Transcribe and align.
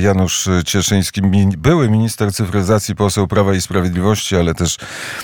Janusz 0.00 0.48
Cieszyński, 0.64 1.20
były 1.58 1.90
minister 1.90 2.32
cyfryzacji, 2.32 2.96
poseł 2.96 3.26
Prawa 3.26 3.54
i 3.54 3.60
Sprawiedliwości, 3.60 4.36
ale 4.36 4.54
też 4.54 4.78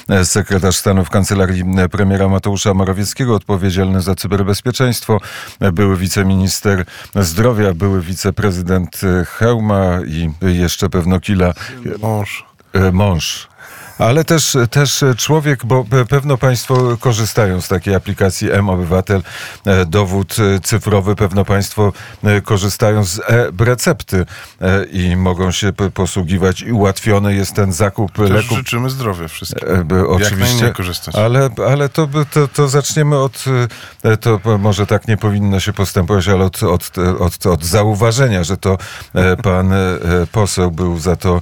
e, 0.08 0.24
sekretarz 0.24 0.76
stanu 0.76 1.04
w 1.04 1.10
kancelarii 1.10 1.64
e, 1.78 1.88
premiera 1.88 2.28
Mateusza 2.28 2.74
Morawieckiego, 2.74 3.34
odpowiedzialny 3.34 4.00
za 4.00 4.14
cyberbezpieczeństwo, 4.14 5.20
e, 5.60 5.72
były 5.72 5.96
wiceminister 5.96 6.84
zdrowia, 7.16 7.74
były 7.74 8.00
wiceprezydent 8.00 9.00
Hełma 9.26 9.98
i 10.06 10.30
jeszcze 10.40 10.88
pewno 10.88 11.20
kila. 11.20 11.54
Mąż. 12.00 12.44
Mąż 12.92 13.49
ale 14.00 14.24
też, 14.24 14.56
też 14.70 15.04
człowiek, 15.16 15.66
bo 15.66 15.84
pewno 16.08 16.38
Państwo 16.38 16.96
korzystają 17.00 17.60
z 17.60 17.68
takiej 17.68 17.94
aplikacji 17.94 18.52
M-Obywatel, 18.52 19.22
e, 19.66 19.86
dowód 19.86 20.36
e, 20.38 20.60
cyfrowy, 20.60 21.16
pewno 21.16 21.44
Państwo 21.44 21.92
e, 22.24 22.40
korzystają 22.40 23.04
z 23.04 23.20
e-recepty 23.28 24.26
i 24.92 25.16
mogą 25.16 25.50
się 25.50 25.72
posługiwać 25.94 26.62
i 26.62 26.72
ułatwiony 26.72 27.34
jest 27.34 27.54
ten 27.54 27.72
zakup 27.72 28.12
też 28.12 28.30
leków. 28.30 28.58
życzymy 28.58 28.90
zdrowia 28.90 29.28
wszystkim. 29.28 29.68
Oczywiście, 30.08 30.72
ale, 31.12 31.50
ale 31.68 31.88
to, 31.88 32.08
to, 32.32 32.48
to 32.48 32.68
zaczniemy 32.68 33.18
od, 33.18 33.44
to 34.20 34.40
może 34.58 34.86
tak 34.86 35.08
nie 35.08 35.16
powinno 35.16 35.60
się 35.60 35.72
postępować, 35.72 36.28
ale 36.28 36.44
od, 36.44 36.62
od, 36.62 36.90
od, 37.18 37.46
od 37.46 37.64
zauważenia, 37.64 38.44
że 38.44 38.56
to 38.56 38.78
pan 39.42 39.72
poseł 40.32 40.70
był 40.70 40.98
za 40.98 41.16
to 41.16 41.40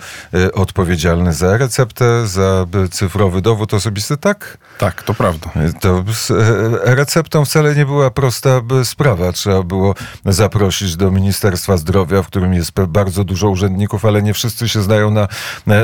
odpowiedzialny 0.54 1.32
za 1.32 1.56
receptę, 1.56 2.26
za 2.26 2.47
cyfrowy 2.90 3.40
dowód 3.40 3.74
osobisty, 3.74 4.16
tak? 4.16 4.58
Tak, 4.78 5.02
to 5.02 5.14
prawda. 5.14 5.50
To 5.80 6.04
e, 6.30 6.94
receptą 6.94 7.44
wcale 7.44 7.74
nie 7.74 7.86
była 7.86 8.10
prosta 8.10 8.60
sprawa. 8.84 9.32
Trzeba 9.32 9.62
było 9.62 9.94
zaprosić 10.24 10.96
do 10.96 11.10
Ministerstwa 11.10 11.76
Zdrowia, 11.76 12.22
w 12.22 12.26
którym 12.26 12.54
jest 12.54 12.72
bardzo 12.72 13.24
dużo 13.24 13.48
urzędników, 13.48 14.04
ale 14.04 14.22
nie 14.22 14.34
wszyscy 14.34 14.68
się 14.68 14.82
znają 14.82 15.10
na, 15.10 15.28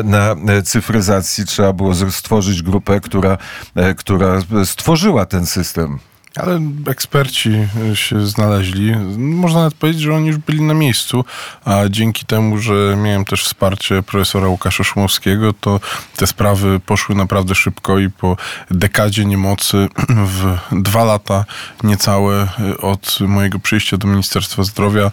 na 0.04 0.36
cyfryzacji. 0.64 1.46
Trzeba 1.46 1.72
było 1.72 1.94
stworzyć 2.10 2.62
grupę, 2.62 3.00
która, 3.00 3.38
e, 3.74 3.94
która 3.94 4.38
stworzyła 4.64 5.26
ten 5.26 5.46
system. 5.46 5.98
Ale 6.36 6.60
eksperci 6.86 7.50
się 7.94 8.26
znaleźli. 8.26 8.96
Można 9.18 9.58
nawet 9.58 9.74
powiedzieć, 9.74 10.02
że 10.02 10.14
oni 10.14 10.26
już 10.26 10.36
byli 10.36 10.62
na 10.62 10.74
miejscu, 10.74 11.24
a 11.64 11.88
dzięki 11.90 12.26
temu, 12.26 12.58
że 12.58 12.96
miałem 13.02 13.24
też 13.24 13.44
wsparcie 13.44 14.02
profesora 14.02 14.48
Łukasza 14.48 14.84
Szumowskiego, 14.84 15.52
to 15.52 15.80
te 16.16 16.26
sprawy 16.26 16.80
poszły 16.80 17.14
naprawdę 17.14 17.54
szybko 17.54 17.98
i 17.98 18.10
po 18.10 18.36
dekadzie 18.70 19.24
niemocy 19.24 19.88
w 20.34 20.58
dwa 20.72 21.04
lata 21.04 21.44
niecałe 21.82 22.48
od 22.78 23.20
mojego 23.20 23.58
przyjścia 23.58 23.96
do 23.96 24.08
Ministerstwa 24.08 24.62
Zdrowia 24.62 25.10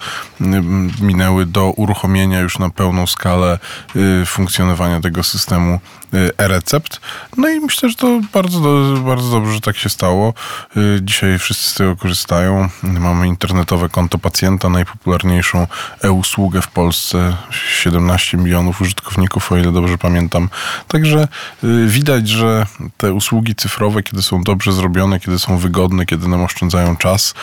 minęły 1.01 1.45
do 1.45 1.71
uruchomienia 1.71 2.39
już 2.39 2.59
na 2.59 2.69
pełną 2.69 3.07
skalę 3.07 3.59
y, 3.95 4.25
funkcjonowania 4.25 5.01
tego 5.01 5.23
systemu 5.23 5.79
e-recept. 6.13 6.99
No 7.37 7.49
i 7.49 7.59
myślę, 7.59 7.89
że 7.89 7.95
to 7.95 8.21
bardzo, 8.33 8.59
bardzo 9.05 9.29
dobrze, 9.29 9.53
że 9.53 9.61
tak 9.61 9.77
się 9.77 9.89
stało 9.89 10.33
y, 10.77 10.99
Dzisiaj 11.01 11.39
wszyscy 11.39 11.69
z 11.69 11.73
tego 11.73 11.95
korzystają. 11.95 12.69
Mamy 12.83 13.27
internetowe 13.27 13.89
konto 13.89 14.17
pacjenta, 14.17 14.69
najpopularniejszą 14.69 15.67
e-usługę 16.01 16.61
w 16.61 16.67
Polsce. 16.67 17.37
17 17.51 18.37
milionów 18.37 18.81
użytkowników, 18.81 19.51
o 19.51 19.57
ile 19.57 19.71
dobrze 19.71 19.97
pamiętam. 19.97 20.49
Także 20.87 21.27
y, 21.63 21.87
widać, 21.87 22.29
że 22.29 22.65
te 22.97 23.13
usługi 23.13 23.55
cyfrowe, 23.55 24.03
kiedy 24.03 24.21
są 24.21 24.43
dobrze 24.43 24.73
zrobione, 24.73 25.19
kiedy 25.19 25.39
są 25.39 25.57
wygodne, 25.57 26.05
kiedy 26.05 26.27
nam 26.27 26.43
oszczędzają 26.43 26.97
czas, 26.97 27.33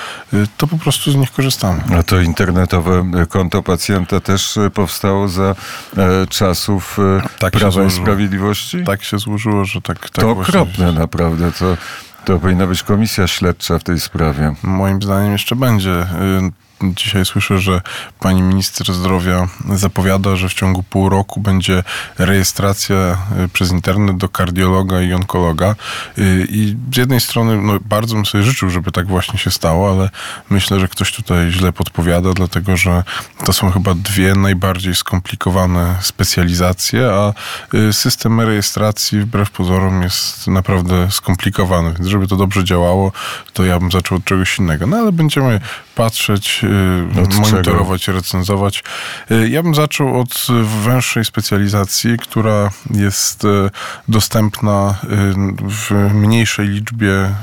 to 0.56 0.66
po 0.66 0.78
prostu 0.78 1.12
z 1.12 1.16
nich 1.16 1.32
korzystamy. 1.32 1.82
A 1.98 2.02
to 2.02 2.20
internetowe 2.20 3.04
konto 3.28 3.62
pacjenta 3.62 4.20
też 4.20 4.58
powstało 4.74 5.28
za 5.28 5.54
e, 5.96 6.26
czasów 6.26 6.98
tak 7.38 7.52
Prawa 7.52 7.84
i 7.84 7.90
Sprawiedliwości? 7.90 8.57
Tak 8.86 9.04
się 9.04 9.18
złożyło, 9.18 9.64
że 9.64 9.82
tak. 9.82 10.00
tak 10.00 10.10
to 10.10 10.30
okropne 10.30 10.92
naprawdę. 10.92 11.52
To 11.52 11.76
to 12.24 12.38
powinna 12.38 12.66
być 12.66 12.82
komisja 12.82 13.26
śledcza 13.26 13.78
w 13.78 13.84
tej 13.84 14.00
sprawie. 14.00 14.54
Moim 14.62 15.02
zdaniem 15.02 15.32
jeszcze 15.32 15.56
będzie. 15.56 16.06
Dzisiaj 16.82 17.24
słyszę, 17.24 17.58
że 17.58 17.80
pani 18.20 18.42
minister 18.42 18.94
zdrowia 18.94 19.48
zapowiada, 19.74 20.36
że 20.36 20.48
w 20.48 20.54
ciągu 20.54 20.82
pół 20.82 21.08
roku 21.08 21.40
będzie 21.40 21.82
rejestracja 22.18 23.18
y, 23.44 23.48
przez 23.48 23.70
internet 23.70 24.16
do 24.16 24.28
kardiologa 24.28 25.02
i 25.02 25.12
onkologa. 25.12 25.74
Y, 26.18 26.46
I 26.50 26.76
z 26.94 26.96
jednej 26.96 27.20
strony 27.20 27.62
no, 27.62 27.72
bardzo 27.80 28.14
bym 28.14 28.26
sobie 28.26 28.44
życzył, 28.44 28.70
żeby 28.70 28.92
tak 28.92 29.06
właśnie 29.06 29.38
się 29.38 29.50
stało, 29.50 29.90
ale 29.90 30.10
myślę, 30.50 30.80
że 30.80 30.88
ktoś 30.88 31.12
tutaj 31.12 31.50
źle 31.50 31.72
podpowiada, 31.72 32.32
dlatego 32.32 32.76
że 32.76 33.04
to 33.44 33.52
są 33.52 33.70
chyba 33.70 33.94
dwie 33.94 34.34
najbardziej 34.34 34.94
skomplikowane 34.94 35.96
specjalizacje, 36.00 37.10
a 37.12 37.32
y, 37.74 37.92
system 37.92 38.40
rejestracji 38.40 39.20
wbrew 39.20 39.50
pozorom 39.50 40.02
jest 40.02 40.46
naprawdę 40.46 41.10
skomplikowany. 41.10 41.94
Więc 41.94 42.06
żeby 42.06 42.26
to 42.26 42.36
dobrze 42.36 42.64
działało, 42.64 43.12
to 43.52 43.64
ja 43.64 43.80
bym 43.80 43.90
zaczął 43.90 44.18
od 44.18 44.24
czegoś 44.24 44.58
innego. 44.58 44.86
No 44.86 44.96
ale 44.96 45.12
będziemy 45.12 45.60
patrzeć 45.98 46.60
Y, 46.64 47.20
od 47.22 47.34
monitorować, 47.34 48.02
czego? 48.02 48.18
recenzować. 48.18 48.84
Y, 49.30 49.48
ja 49.48 49.62
bym 49.62 49.74
zaczął 49.74 50.20
od 50.20 50.46
węższej 50.84 51.24
specjalizacji, 51.24 52.18
która 52.18 52.70
jest 52.90 53.44
y, 53.44 53.70
dostępna 54.08 54.98
w 55.68 56.10
mniejszej 56.14 56.68
liczbie 56.68 57.34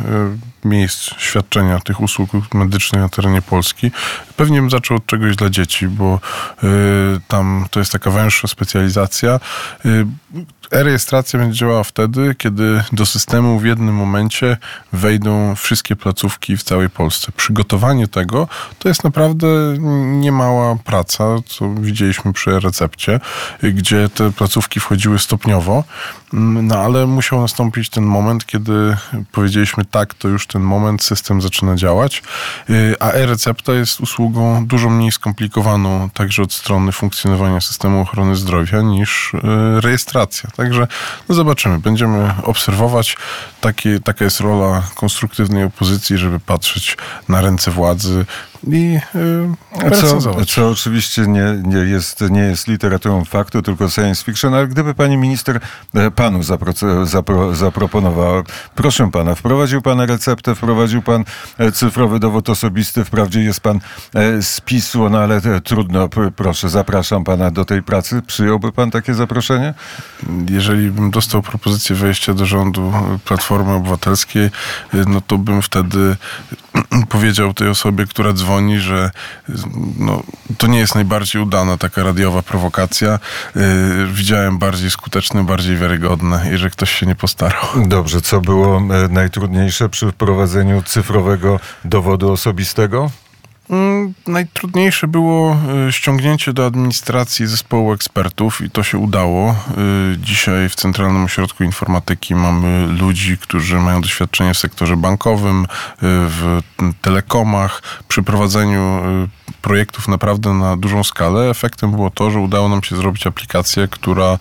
miejsc 0.65 1.09
świadczenia 1.17 1.79
tych 1.79 2.01
usług 2.01 2.29
medycznych 2.53 3.01
na 3.01 3.09
terenie 3.09 3.41
Polski. 3.41 3.91
Pewnie 4.35 4.61
bym 4.61 4.69
zaczął 4.69 4.97
od 4.97 5.05
czegoś 5.05 5.35
dla 5.35 5.49
dzieci, 5.49 5.87
bo 5.87 6.19
tam 7.27 7.65
to 7.71 7.79
jest 7.79 7.91
taka 7.91 8.11
węższa 8.11 8.47
specjalizacja. 8.47 9.39
E-rejestracja 10.71 11.39
będzie 11.39 11.59
działała 11.59 11.83
wtedy, 11.83 12.35
kiedy 12.37 12.83
do 12.91 13.05
systemu 13.05 13.59
w 13.59 13.65
jednym 13.65 13.95
momencie 13.95 14.57
wejdą 14.93 15.55
wszystkie 15.55 15.95
placówki 15.95 16.57
w 16.57 16.63
całej 16.63 16.89
Polsce. 16.89 17.31
Przygotowanie 17.31 18.07
tego 18.07 18.47
to 18.79 18.89
jest 18.89 19.03
naprawdę 19.03 19.47
niemała 20.05 20.75
praca, 20.75 21.23
co 21.45 21.73
widzieliśmy 21.73 22.33
przy 22.33 22.59
recepcie, 22.59 23.19
gdzie 23.63 24.09
te 24.09 24.31
placówki 24.31 24.79
wchodziły 24.79 25.19
stopniowo, 25.19 25.83
no 26.33 26.75
ale 26.75 27.07
musiał 27.07 27.41
nastąpić 27.41 27.89
ten 27.89 28.03
moment, 28.03 28.45
kiedy 28.45 28.97
powiedzieliśmy 29.31 29.85
tak, 29.85 30.13
to 30.13 30.27
już 30.27 30.47
ten 30.47 30.61
moment, 30.61 31.03
system 31.03 31.41
zaczyna 31.41 31.75
działać, 31.75 32.23
a 32.99 33.11
e-recepta 33.11 33.73
jest 33.73 33.99
usługą 33.99 34.65
dużo 34.65 34.89
mniej 34.89 35.11
skomplikowaną 35.11 36.09
także 36.09 36.43
od 36.43 36.53
strony 36.53 36.91
funkcjonowania 36.91 37.61
systemu 37.61 38.01
ochrony 38.01 38.35
zdrowia 38.35 38.81
niż 38.81 39.31
e, 39.33 39.81
rejestracja. 39.81 40.49
Także 40.55 40.87
no 41.29 41.35
zobaczymy, 41.35 41.79
będziemy 41.79 42.33
obserwować. 42.43 43.17
Taka 44.03 44.25
jest 44.25 44.39
rola 44.39 44.83
konstruktywnej 44.95 45.63
opozycji, 45.63 46.17
żeby 46.17 46.39
patrzeć 46.39 46.97
na 47.29 47.41
ręce 47.41 47.71
władzy 47.71 48.25
i 48.67 48.99
yy, 49.81 49.91
co, 49.91 50.45
co 50.45 50.69
oczywiście 50.69 51.21
nie, 51.27 51.61
nie, 51.63 51.77
jest, 51.77 52.21
nie 52.29 52.41
jest 52.41 52.67
literaturą 52.67 53.25
faktu, 53.25 53.61
tylko 53.61 53.89
science 53.89 54.23
fiction, 54.23 54.53
ale 54.53 54.67
gdyby 54.67 54.93
pani 54.93 55.17
minister 55.17 55.59
e, 55.93 56.11
panu 56.11 56.43
zapro, 56.43 56.73
zapro, 57.03 57.55
zaproponowała, 57.55 58.43
proszę 58.75 59.11
pana, 59.11 59.35
wprowadził 59.35 59.81
pan 59.81 60.01
receptę, 60.01 60.55
wprowadził 60.55 61.01
pan 61.01 61.23
e, 61.57 61.71
cyfrowy 61.71 62.19
dowód 62.19 62.49
osobisty, 62.49 63.05
wprawdzie 63.05 63.41
jest 63.41 63.59
pan 63.59 63.79
z 64.41 64.61
PiSu, 64.61 65.09
no 65.09 65.19
ale 65.19 65.41
trudno, 65.63 66.09
proszę, 66.35 66.69
zapraszam 66.69 67.23
pana 67.23 67.51
do 67.51 67.65
tej 67.65 67.83
pracy. 67.83 68.21
Przyjąłby 68.21 68.71
pan 68.71 68.91
takie 68.91 69.13
zaproszenie? 69.13 69.73
jeżeli 70.49 70.91
bym 70.91 71.11
dostał 71.11 71.41
propozycję 71.41 71.95
wejścia 71.95 72.33
do 72.33 72.45
rządu 72.45 72.93
Platformy 73.25 73.73
Obywatelskiej, 73.73 74.49
no 74.93 75.21
to 75.21 75.37
bym 75.37 75.61
wtedy 75.61 76.15
powiedział 77.09 77.53
tej 77.53 77.67
osobie, 77.67 78.05
która 78.05 78.33
dzwoni, 78.33 78.54
że 78.79 79.11
no, 79.99 80.23
to 80.57 80.67
nie 80.67 80.79
jest 80.79 80.95
najbardziej 80.95 81.41
udana 81.41 81.77
taka 81.77 82.03
radiowa 82.03 82.41
prowokacja. 82.41 83.19
Yy, 83.55 83.61
widziałem 84.07 84.57
bardziej 84.57 84.91
skuteczne, 84.91 85.43
bardziej 85.43 85.77
wiarygodne 85.77 86.53
i 86.53 86.57
że 86.57 86.69
ktoś 86.69 86.91
się 86.91 87.05
nie 87.05 87.15
postarał. 87.15 87.63
Dobrze, 87.85 88.21
co 88.21 88.41
było 88.41 88.77
e, 88.77 88.81
najtrudniejsze 89.09 89.89
przy 89.89 90.11
wprowadzeniu 90.11 90.81
cyfrowego 90.81 91.59
dowodu 91.85 92.31
osobistego? 92.31 93.11
Mm, 93.69 94.13
najtrudniejsze 94.27 95.07
było 95.07 95.57
y, 95.87 95.91
ściągnięcie 95.91 96.53
do 96.53 96.65
administracji 96.65 97.47
zespołu 97.47 97.93
ekspertów 97.93 98.61
i 98.61 98.69
to 98.69 98.83
się 98.83 98.97
udało. 98.97 99.55
Y, 100.13 100.17
dzisiaj 100.17 100.69
w 100.69 100.75
Centralnym 100.75 101.23
Ośrodku 101.23 101.63
Informatyki 101.63 102.35
mamy 102.35 102.87
ludzi, 102.87 103.37
którzy 103.37 103.79
mają 103.79 104.01
doświadczenie 104.01 104.53
w 104.53 104.57
sektorze 104.57 104.97
bankowym, 104.97 105.63
y, 105.63 105.67
w 106.01 106.61
telekomach, 107.01 107.81
przy 108.07 108.23
prowadzeniu 108.23 109.01
projektów 109.61 110.07
naprawdę 110.07 110.53
na 110.53 110.77
dużą 110.77 111.03
skalę. 111.03 111.49
Efektem 111.49 111.91
było 111.91 112.09
to, 112.09 112.31
że 112.31 112.39
udało 112.39 112.69
nam 112.69 112.83
się 112.83 112.95
zrobić 112.95 113.27
aplikację, 113.27 113.87
która 113.87 114.37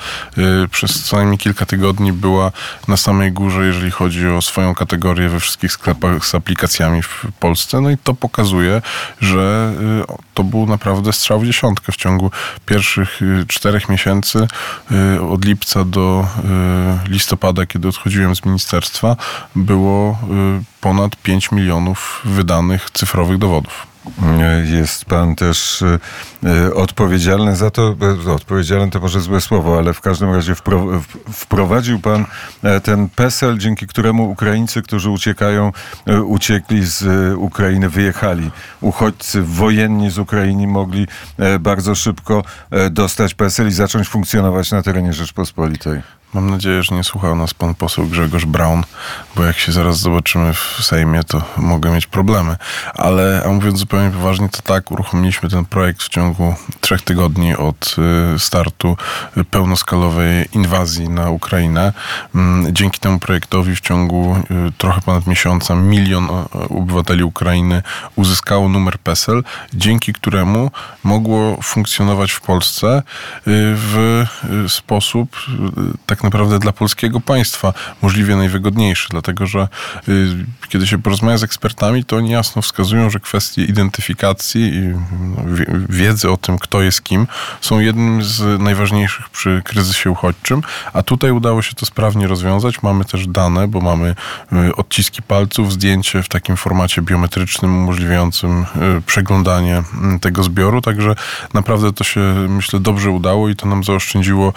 przez 0.70 1.02
co 1.02 1.16
najmniej 1.16 1.38
kilka 1.38 1.66
tygodni 1.66 2.12
była 2.12 2.52
na 2.88 2.96
samej 2.96 3.32
górze, 3.32 3.66
jeżeli 3.66 3.90
chodzi 3.90 4.28
o 4.28 4.42
swoją 4.42 4.74
kategorię 4.74 5.28
we 5.28 5.40
wszystkich 5.40 5.72
sklepach 5.72 6.26
z 6.26 6.34
aplikacjami 6.34 7.02
w 7.02 7.26
Polsce. 7.40 7.80
No 7.80 7.90
i 7.90 7.98
to 7.98 8.14
pokazuje, 8.14 8.82
że 9.20 9.72
to 10.34 10.44
był 10.44 10.66
naprawdę 10.66 11.12
strzał 11.12 11.40
w 11.40 11.46
dziesiątkę 11.46 11.92
w 11.92 11.96
ciągu 11.96 12.30
pierwszych 12.66 13.20
czterech 13.48 13.88
miesięcy 13.88 14.46
od 15.30 15.44
lipca 15.44 15.84
do 15.84 16.26
listopada, 17.08 17.66
kiedy 17.66 17.88
odchodziłem 17.88 18.36
z 18.36 18.44
ministerstwa, 18.44 19.16
było 19.56 20.18
ponad 20.80 21.16
5 21.16 21.52
milionów 21.52 22.20
wydanych 22.24 22.90
cyfrowych 22.90 23.38
dowodów. 23.38 23.93
Jest 24.64 25.04
pan 25.04 25.34
też 25.34 25.82
e, 25.82 25.98
e, 26.48 26.74
odpowiedzialny 26.74 27.56
za 27.56 27.70
to, 27.70 27.96
e, 28.26 28.32
odpowiedzialny 28.32 28.90
to 28.90 29.00
może 29.00 29.20
złe 29.20 29.40
słowo, 29.40 29.78
ale 29.78 29.92
w 29.94 30.00
każdym 30.00 30.34
razie 30.34 30.54
wprowadził 31.32 32.00
pan 32.00 32.24
ten 32.82 33.08
PESEL, 33.08 33.58
dzięki 33.58 33.86
któremu 33.86 34.30
Ukraińcy, 34.30 34.82
którzy 34.82 35.10
uciekają, 35.10 35.72
uciekli 36.26 36.84
z 36.84 37.04
Ukrainy, 37.38 37.88
wyjechali. 37.88 38.50
Uchodźcy 38.80 39.42
wojenni 39.42 40.10
z 40.10 40.18
Ukrainy 40.18 40.66
mogli 40.66 41.06
bardzo 41.60 41.94
szybko 41.94 42.44
dostać 42.90 43.34
PESEL 43.34 43.68
i 43.68 43.72
zacząć 43.72 44.08
funkcjonować 44.08 44.70
na 44.70 44.82
terenie 44.82 45.12
Rzeczpospolitej. 45.12 46.02
Mam 46.34 46.50
nadzieję, 46.50 46.82
że 46.82 46.94
nie 46.94 47.04
słuchał 47.04 47.36
nas 47.36 47.54
pan 47.54 47.74
poseł 47.74 48.06
Grzegorz 48.06 48.46
Braun, 48.46 48.84
bo 49.36 49.44
jak 49.44 49.58
się 49.58 49.72
zaraz 49.72 49.98
zobaczymy 49.98 50.54
w 50.54 50.78
Sejmie, 50.82 51.24
to 51.24 51.42
mogę 51.56 51.90
mieć 51.90 52.06
problemy. 52.06 52.56
Ale 52.94 53.42
a 53.46 53.48
mówiąc 53.48 53.78
zupełnie 53.78 54.10
poważnie, 54.10 54.48
to 54.48 54.62
tak, 54.62 54.90
uruchomiliśmy 54.90 55.48
ten 55.48 55.64
projekt 55.64 56.02
w 56.02 56.08
ciągu 56.08 56.54
trzech 56.80 57.02
tygodni 57.02 57.56
od 57.56 57.96
y, 58.34 58.38
startu 58.38 58.96
pełnoskalowej 59.50 60.48
inwazji 60.52 61.08
na 61.08 61.30
Ukrainę. 61.30 61.92
Mm, 62.34 62.74
dzięki 62.74 63.00
temu 63.00 63.18
projektowi 63.18 63.76
w 63.76 63.80
ciągu 63.80 64.36
y, 64.68 64.72
trochę 64.78 65.00
ponad 65.00 65.26
miesiąca 65.26 65.74
milion 65.74 66.28
obywateli 66.70 67.24
Ukrainy 67.24 67.82
uzyskało 68.16 68.68
numer 68.68 68.98
PESEL, 68.98 69.44
dzięki 69.74 70.12
któremu 70.12 70.70
mogło 71.04 71.58
funkcjonować 71.62 72.32
w 72.32 72.40
Polsce 72.40 72.98
y, 72.98 73.02
w 73.46 74.24
sposób 74.68 75.36
tak 76.06 76.23
naprawdę 76.24 76.58
dla 76.58 76.72
polskiego 76.72 77.20
państwa 77.20 77.72
możliwie 78.02 78.36
najwygodniejszy, 78.36 79.08
dlatego 79.10 79.46
że 79.46 79.68
y, 80.08 80.46
kiedy 80.68 80.86
się 80.86 81.02
porozmawia 81.02 81.38
z 81.38 81.42
ekspertami, 81.42 82.04
to 82.04 82.16
oni 82.16 82.30
jasno 82.30 82.62
wskazują, 82.62 83.10
że 83.10 83.20
kwestie 83.20 83.64
identyfikacji 83.64 84.74
i 84.74 84.80
no, 85.36 85.42
wiedzy 85.88 86.30
o 86.30 86.36
tym, 86.36 86.58
kto 86.58 86.82
jest 86.82 87.02
kim, 87.02 87.26
są 87.60 87.80
jednym 87.80 88.22
z 88.22 88.60
najważniejszych 88.60 89.28
przy 89.28 89.62
kryzysie 89.64 90.10
uchodźczym, 90.10 90.62
a 90.92 91.02
tutaj 91.02 91.30
udało 91.30 91.62
się 91.62 91.74
to 91.74 91.86
sprawnie 91.86 92.26
rozwiązać. 92.26 92.82
Mamy 92.82 93.04
też 93.04 93.26
dane, 93.26 93.68
bo 93.68 93.80
mamy 93.80 94.14
y, 94.52 94.76
odciski 94.76 95.22
palców, 95.22 95.72
zdjęcie 95.72 96.22
w 96.22 96.28
takim 96.28 96.56
formacie 96.56 97.02
biometrycznym 97.02 97.76
umożliwiającym 97.76 98.62
y, 98.62 98.66
przeglądanie 99.06 99.82
mm, 99.94 100.20
tego 100.20 100.42
zbioru, 100.42 100.80
także 100.80 101.14
naprawdę 101.54 101.92
to 101.92 102.04
się, 102.04 102.20
myślę, 102.48 102.80
dobrze 102.80 103.10
udało 103.10 103.48
i 103.48 103.56
to 103.56 103.66
nam 103.66 103.84
zaoszczędziło, 103.84 104.52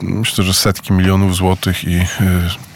myślę, 0.00 0.44
że 0.44 0.54
setki 0.54 0.92
milionów 0.92 1.07
milionów 1.08 1.36
złotych 1.36 1.84
i 1.84 1.96
y, 1.96 2.04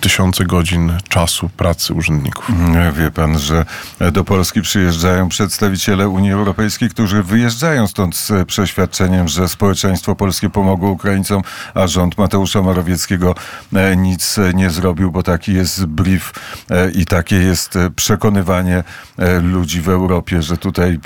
tysiące 0.02 0.44
godzin 0.44 0.92
czasu 1.08 1.48
pracy 1.48 1.94
urzędników. 1.94 2.50
Wie 2.98 3.10
pan, 3.10 3.38
że 3.38 3.64
do 4.12 4.24
Polski 4.24 4.62
przyjeżdżają 4.62 5.28
przedstawiciele 5.28 6.08
Unii 6.08 6.32
Europejskiej, 6.32 6.90
którzy 6.90 7.22
wyjeżdżają 7.22 7.86
stąd 7.86 8.16
z 8.16 8.48
przeświadczeniem, 8.48 9.28
że 9.28 9.48
społeczeństwo 9.48 10.14
polskie 10.14 10.50
pomogło 10.50 10.90
Ukraińcom, 10.90 11.42
a 11.74 11.86
rząd 11.86 12.18
Mateusza 12.18 12.62
Morawieckiego 12.62 13.34
e, 13.74 13.96
nic 13.96 14.36
nie 14.54 14.70
zrobił, 14.70 15.12
bo 15.12 15.22
taki 15.22 15.54
jest 15.54 15.86
brief 15.86 16.32
e, 16.70 16.90
i 16.90 17.06
takie 17.06 17.36
jest 17.36 17.78
przekonywanie 17.96 18.84
e, 19.18 19.40
ludzi 19.40 19.80
w 19.80 19.88
Europie, 19.88 20.42
że 20.42 20.56
tutaj 20.56 20.98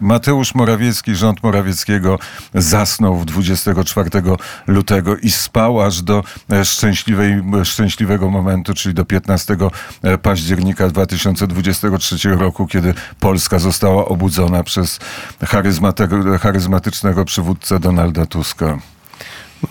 Mateusz 0.00 0.54
Morawiecki, 0.54 1.14
rząd 1.14 1.42
Morawieckiego 1.42 2.18
zasnął 2.54 3.16
w 3.16 3.24
24 3.24 4.10
lutego 4.66 5.16
i 5.16 5.30
spał 5.30 5.80
aż 5.82 6.02
do 6.02 6.24
szczęśliwej, 6.64 7.42
szczęśliwego 7.64 8.30
momentu, 8.30 8.74
czyli 8.74 8.94
do 8.94 9.04
15 9.04 9.56
października 10.22 10.88
2023 10.88 12.28
roku, 12.28 12.66
kiedy 12.66 12.94
Polska 13.20 13.58
została 13.58 14.04
obudzona 14.04 14.62
przez 14.62 14.98
charyzmatycznego 16.40 17.24
przywódcę 17.24 17.80
Donalda 17.80 18.26
Tuska. 18.26 18.78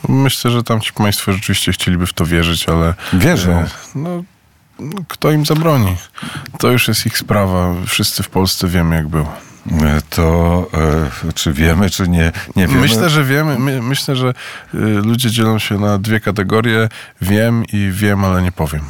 Myślę, 0.09 0.51
że 0.51 0.63
tam 0.63 0.81
ci 0.81 0.93
państwo 0.93 1.33
rzeczywiście 1.33 1.71
chcieliby 1.71 2.05
w 2.05 2.13
to 2.13 2.25
wierzyć, 2.25 2.69
ale... 2.69 2.93
Wierzą. 3.13 3.51
E, 3.51 3.69
no, 3.95 4.23
no, 4.79 5.01
kto 5.07 5.31
im 5.31 5.45
zabroni? 5.45 5.95
To 6.59 6.71
już 6.71 6.87
jest 6.87 7.05
ich 7.05 7.17
sprawa. 7.17 7.73
Wszyscy 7.85 8.23
w 8.23 8.29
Polsce 8.29 8.67
wiemy, 8.67 8.95
jak 8.95 9.07
było 9.07 9.46
to 10.09 10.67
e, 11.27 11.33
czy 11.33 11.53
wiemy, 11.53 11.89
czy 11.89 12.07
nie, 12.07 12.31
nie 12.55 12.67
wiemy? 12.67 12.81
Myślę, 12.81 13.09
że 13.09 13.23
wiemy. 13.23 13.59
My, 13.59 13.81
myślę, 13.81 14.15
że 14.15 14.27
y, 14.73 14.77
ludzie 14.79 15.31
dzielą 15.31 15.59
się 15.59 15.79
na 15.79 15.97
dwie 15.97 16.19
kategorie. 16.19 16.89
Wiem 17.21 17.63
i 17.73 17.89
wiem, 17.91 18.25
ale 18.25 18.41
nie 18.41 18.51
powiem. 18.51 18.81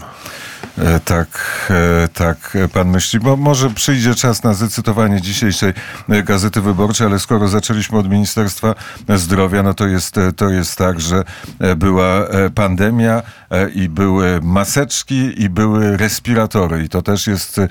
E, 0.78 1.00
tak, 1.00 1.28
e, 1.70 2.08
tak 2.08 2.58
pan 2.74 2.88
myśli. 2.88 3.20
Bo 3.20 3.38
może 3.38 3.70
przyjdzie 3.70 4.16
czas 4.16 4.44
na 4.44 4.54
zacytowanie 4.54 5.22
dzisiejszej 5.22 5.74
Gazety 6.24 6.62
Wyborczej, 6.62 7.08
ale 7.08 7.20
skoro 7.20 7.48
zaczęliśmy 7.48 7.98
od 7.98 8.10
Ministerstwa 8.10 8.76
Zdrowia, 9.16 9.64
no 9.64 9.74
to 9.74 9.88
jest, 9.88 10.16
to 10.36 10.50
jest 10.50 10.78
tak, 10.78 11.02
że 11.02 11.24
była 11.78 12.28
pandemia 12.56 13.22
i 13.76 13.90
były 13.90 14.40
maseczki 14.42 15.44
i 15.44 15.50
były 15.50 15.98
respiratory 15.98 16.84
i 16.84 16.90
to 16.90 17.02
też 17.02 17.28
jest 17.28 17.62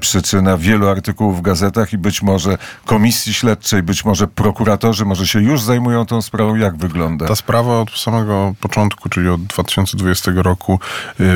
przyczyna 0.00 0.56
wielu 0.56 0.88
artykułów 0.88 1.38
w 1.38 1.42
gazetach 1.42 1.92
i 1.92 1.98
być 1.98 2.22
może 2.22 2.58
komisji 2.84 3.34
śledczej, 3.34 3.82
być 3.82 4.04
może 4.04 4.26
prokuratorzy 4.26 5.04
może 5.04 5.26
się 5.26 5.42
już 5.42 5.62
zajmują 5.62 6.06
tą 6.06 6.22
sprawą. 6.22 6.54
Jak 6.54 6.76
wygląda? 6.76 7.26
Ta 7.26 7.36
sprawa 7.36 7.80
od 7.80 7.90
samego 7.98 8.54
początku, 8.60 9.08
czyli 9.08 9.28
od 9.28 9.44
2020 9.44 10.32
roku 10.34 10.80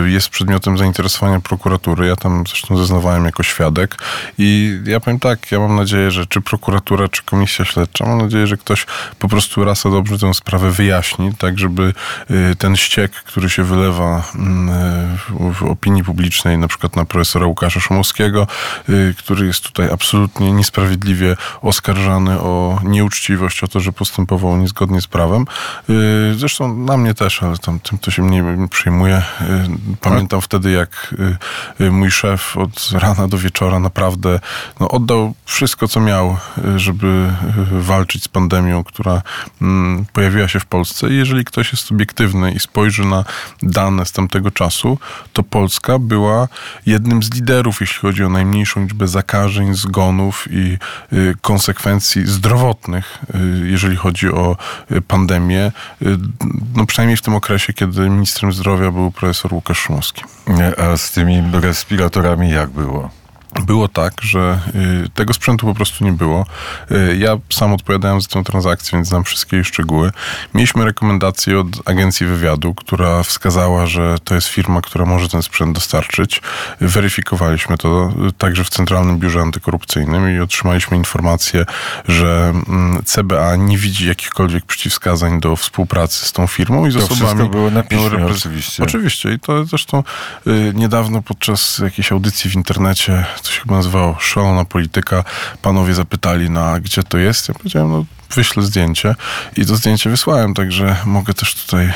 jest 0.07 0.29
przedmiotem 0.29 0.79
zainteresowania 0.79 1.41
prokuratury. 1.41 2.07
Ja 2.07 2.17
tam 2.17 2.45
zresztą 2.49 2.77
zeznawałem 2.77 3.25
jako 3.25 3.43
świadek 3.43 3.97
i 4.39 4.79
ja 4.87 5.01
powiem 5.01 5.21
tak, 5.21 5.53
ja 5.53 5.59
mam 5.59 5.77
nadzieję, 5.77 6.11
że 6.11 6.27
czy 6.27 6.41
prokuratura, 6.41 7.09
czy 7.09 7.23
komisja 7.23 7.65
śledcza, 7.65 8.07
mam 8.07 8.19
nadzieję, 8.19 8.47
że 8.47 8.57
ktoś 8.57 8.87
po 9.19 9.29
prostu 9.29 9.65
raz 9.65 9.87
a 9.87 9.91
dobrze 9.91 10.19
tę 10.19 10.35
sprawę 10.35 10.71
wyjaśni, 10.71 11.35
tak 11.39 11.59
żeby 11.59 11.93
ten 12.59 12.77
ściek, 12.77 13.13
który 13.13 13.51
się 13.51 13.65
wylewa 13.65 13.84
mm, 13.93 15.19
w 15.55 15.63
opinii 15.63 16.05
publicznej, 16.05 16.59
na 16.59 16.69
przykład 16.69 16.97
na 16.97 17.05
profesora 17.05 17.47
Łukasza 17.47 17.81
Szumowskiego, 17.81 18.47
y, 18.89 19.15
który 19.19 19.47
jest 19.47 19.61
tutaj 19.61 19.91
absolutnie 19.93 20.53
niesprawiedliwie 20.53 21.37
oskarżany 21.63 22.41
o 22.41 22.81
nieuczciwość, 22.85 23.65
o 23.65 23.69
to, 23.69 23.81
że 23.81 23.93
postępował 23.93 24.57
niezgodnie 24.57 25.01
z 25.01 25.07
prawem. 25.07 25.45
Y, 25.91 26.35
zresztą 26.37 26.77
na 26.77 26.97
mnie 26.97 27.15
też, 27.15 27.43
ale 27.43 27.59
tam, 27.59 27.81
tym 27.81 27.99
to 27.99 28.11
się 28.11 28.23
mniej 28.23 28.43
przejmuje. 28.71 29.23
Pamiętam 30.01 30.41
wtedy, 30.41 30.71
jak 30.71 31.15
Y, 31.81 31.85
y, 31.85 31.91
mój 31.91 32.11
szef 32.11 32.57
od 32.57 32.91
rana 32.93 33.29
do 33.29 33.39
wieczora 33.39 33.79
naprawdę 33.79 34.41
no, 34.81 34.89
oddał 34.89 35.35
wszystko, 35.45 35.89
co 35.89 36.01
miał, 36.01 36.37
y, 36.75 36.79
żeby 36.79 37.33
walczyć 37.73 38.25
z 38.25 38.29
pandemią, 38.29 38.85
która 38.85 39.23
mm, 39.63 40.07
pojawiła 40.13 40.49
się 40.49 40.61
w 40.61 40.67
Polsce. 40.67 41.11
I 41.11 41.17
jeżeli 41.17 41.45
ktoś 41.45 41.73
jest 41.73 41.93
obiektywny 41.93 42.53
i 42.53 42.61
spojrzy 42.61 43.05
na 43.05 43.25
dane 43.75 44.07
z 44.07 44.13
tamtego 44.13 44.51
czasu, 44.51 44.99
to 45.33 45.43
Polska 45.43 45.99
była 45.99 46.49
jednym 46.87 47.23
z 47.23 47.35
liderów, 47.35 47.81
jeśli 47.81 47.99
chodzi 47.99 48.25
o 48.25 48.29
najmniejszą 48.29 48.83
liczbę 48.83 49.09
zakażeń, 49.09 49.75
zgonów 49.75 50.49
i 50.51 50.79
konsekwencji 51.41 52.27
zdrowotnych, 52.27 53.19
jeżeli 53.65 53.97
chodzi 53.97 54.29
o 54.29 54.57
pandemię. 55.09 55.73
No 56.75 56.87
przynajmniej 56.87 57.17
w 57.17 57.23
tym 57.23 57.35
okresie, 57.35 57.73
kiedy 57.73 58.11
ministrem 58.11 58.53
zdrowia 58.53 58.91
był 58.91 59.11
profesor 59.11 59.55
Łukasz 59.55 59.79
Szumowski. 59.79 60.23
A 60.79 60.97
z 60.97 61.11
tymi 61.11 61.43
respiratorami 61.53 62.51
jak 62.51 62.71
było? 62.71 63.11
Było 63.63 63.89
tak, 63.89 64.13
że 64.23 64.61
y, 65.05 65.09
tego 65.15 65.35
sprzętu 65.35 65.67
po 65.67 65.75
prostu 65.75 66.05
nie 66.05 66.13
było. 66.13 66.47
Y, 66.91 67.17
ja 67.17 67.37
sam 67.53 67.73
odpowiadałem 67.73 68.21
za 68.21 68.29
tę 68.29 68.45
transakcję, 68.45 68.99
więc 68.99 69.09
znam 69.09 69.25
wszystkie 69.25 69.57
jej 69.57 69.65
szczegóły. 69.65 70.13
Mieliśmy 70.55 70.85
rekomendację 70.85 71.61
od 71.61 71.67
agencji 71.85 72.27
wywiadu, 72.27 72.75
która 72.75 73.23
wskazała, 73.23 73.87
że 73.87 74.17
to 74.25 74.35
jest 74.35 74.49
firma, 74.49 74.81
która 74.81 75.05
może 75.05 75.29
ten 75.29 75.43
sprzęt 75.43 75.75
dostarczyć. 75.75 76.43
Weryfikowaliśmy 76.81 77.79
to 77.79 78.13
y, 78.29 78.33
także 78.33 78.65
w 78.65 78.71
Centralnym 78.71 79.19
Biurze 79.19 79.41
Antykorupcyjnym 79.41 80.37
i 80.37 80.41
otrzymaliśmy 80.41 80.97
informację, 80.97 81.65
że 82.09 82.53
mm, 82.69 83.03
CBA 83.05 83.57
nie 83.57 83.79
widzi 83.79 84.09
jakichkolwiek 84.09 84.65
przeciwwskazań 84.65 85.41
do 85.41 85.57
współpracy 85.57 86.27
z 86.27 86.33
tą 86.33 86.47
firmą 86.47 86.87
i 86.87 86.91
z 86.91 86.95
to 86.95 87.05
osobami. 87.05 87.41
To 87.41 87.49
było 87.49 87.71
na 87.71 87.83
piśmie, 87.83 88.27
oczywiście. 88.27 88.83
Oczywiście 88.83 89.33
i 89.33 89.41
to 89.41 89.65
zresztą 89.65 90.03
niedawno 90.75 91.23
podczas 91.23 91.79
jakiejś 91.79 92.13
audycji 92.13 92.51
w 92.51 92.55
internecie 92.55 93.25
to 93.45 93.51
się 93.51 93.61
chyba 93.61 93.77
nazywało 93.77 94.17
Szalona 94.21 94.65
Polityka. 94.65 95.25
Panowie 95.63 95.95
zapytali, 95.95 96.51
na 96.51 96.81
gdzie 96.81 97.03
to 97.03 97.19
jest. 97.19 97.49
Ja 97.49 97.55
powiedziałem, 97.55 97.91
no 97.91 98.05
wyślę 98.31 98.63
zdjęcie 98.63 99.15
i 99.57 99.67
to 99.67 99.77
zdjęcie 99.77 100.11
wysłałem, 100.11 100.55
także 100.55 100.97
mogę 101.05 101.35
też 101.35 101.55
tutaj, 101.55 101.93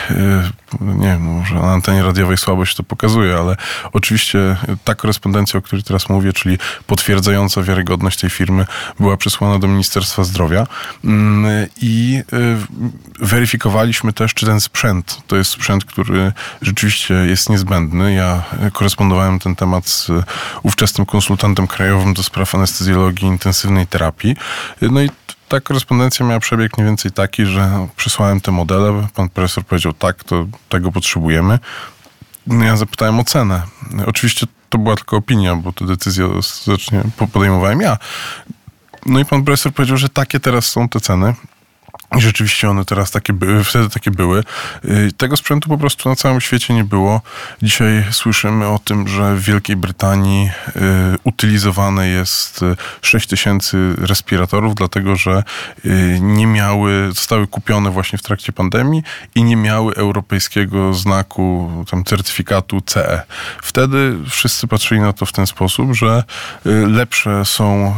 nie 0.80 1.06
wiem, 1.06 1.23
może 1.23 1.54
na 1.54 1.73
antenie 1.73 2.02
radiowej 2.02 2.38
słabo 2.38 2.64
się 2.64 2.75
to 2.75 2.82
pokazuje, 2.82 3.37
ale 3.37 3.56
oczywiście 3.92 4.56
ta 4.85 4.94
korespondencja, 4.94 5.58
o 5.58 5.62
której 5.62 5.82
teraz 5.82 6.08
mówię, 6.08 6.32
czyli 6.32 6.58
potwierdzająca 6.87 7.62
wiarygodność 7.62 8.20
tej 8.20 8.30
firmy, 8.30 8.66
była 9.00 9.16
przesłana 9.16 9.58
do 9.58 9.68
Ministerstwa 9.68 10.25
Zdrowia 10.25 10.66
mm, 11.04 11.66
i 11.80 12.23
weryfikowaliśmy 13.18 14.12
też, 14.12 14.35
czy 14.35 14.47
ten 14.47 14.61
sprzęt 14.61 15.18
to 15.26 15.37
jest 15.37 15.50
sprzęt, 15.50 15.85
który 15.85 16.32
rzeczywiście 16.62 17.14
jest 17.14 17.50
niezbędny. 17.50 18.14
Ja 18.14 18.42
korespondowałem 18.73 19.38
ten 19.38 19.56
temat 19.56 19.88
z 19.88 20.11
ówczesnym 20.62 21.06
konsultantem 21.06 21.66
krajowym 21.66 22.14
do 22.14 22.23
spraw 22.23 22.54
anestezjologii 22.54 23.28
intensywnej 23.28 23.87
terapii. 23.87 24.37
No 24.82 25.02
i 25.02 25.11
ta 25.49 25.61
korespondencja 25.61 26.26
miała 26.26 26.40
przebieg 26.40 26.78
mniej 26.78 26.87
więcej 26.87 27.12
taki, 27.12 27.47
że 27.47 27.88
przysłałem 27.97 28.40
te 28.40 28.52
modele, 28.52 29.07
pan 29.14 29.28
profesor 29.28 29.64
powiedział 29.64 29.93
tak, 29.93 30.25
to 30.25 30.47
tego 30.69 30.93
potrzebujemy. 30.93 31.59
No 32.47 32.64
ja 32.64 32.76
zapytałem 32.76 33.21
o 33.21 33.25
cenę. 33.25 33.62
Oczywiście 34.07 34.47
to 34.69 34.78
była 34.78 34.97
tylko 34.97 35.17
opinia, 35.17 35.57
bo 35.57 35.73
tę 35.73 35.87
decyzję 35.87 36.26
ostatecznie 36.26 37.02
podejmowałem 37.33 37.81
ja. 37.81 37.99
No 39.07 39.21
i 39.21 39.25
pan 39.25 39.45
profesor 39.45 39.73
powiedział, 39.73 39.97
że 39.97 40.09
takie 40.09 40.40
teraz 40.40 40.67
są 40.67 40.88
te 40.88 41.00
ceny. 41.00 41.35
I 42.16 42.20
rzeczywiście 42.20 42.70
one 42.70 42.84
teraz 42.84 43.10
takie 43.10 43.32
były, 43.32 43.64
wtedy 43.64 43.88
takie 43.88 44.10
były. 44.10 44.44
Y, 44.84 45.12
tego 45.16 45.36
sprzętu 45.36 45.68
po 45.68 45.78
prostu 45.78 46.08
na 46.08 46.16
całym 46.16 46.40
świecie 46.40 46.74
nie 46.74 46.84
było. 46.84 47.20
Dzisiaj 47.62 48.04
słyszymy 48.10 48.66
o 48.66 48.78
tym, 48.78 49.08
że 49.08 49.36
w 49.36 49.42
Wielkiej 49.42 49.76
Brytanii 49.76 50.50
y, 50.68 50.80
utylizowane 51.24 52.08
jest 52.08 52.60
6 53.02 53.32
y, 53.32 53.36
respiratorów, 53.96 54.74
dlatego 54.74 55.16
że 55.16 55.42
nie 56.20 56.46
miały, 56.46 57.08
zostały 57.08 57.46
kupione 57.46 57.90
właśnie 57.90 58.18
w 58.18 58.22
trakcie 58.22 58.52
pandemii 58.52 59.02
i 59.34 59.44
nie 59.44 59.56
miały 59.56 59.94
europejskiego 59.94 60.94
znaku, 60.94 61.70
tam 61.90 62.04
certyfikatu 62.04 62.80
CE. 62.80 63.22
Wtedy 63.62 64.16
wszyscy 64.30 64.66
patrzyli 64.66 65.00
na 65.00 65.12
to 65.12 65.26
w 65.26 65.32
ten 65.32 65.46
sposób, 65.46 65.94
że 65.94 66.24
lepsze 66.86 67.44
są 67.44 67.94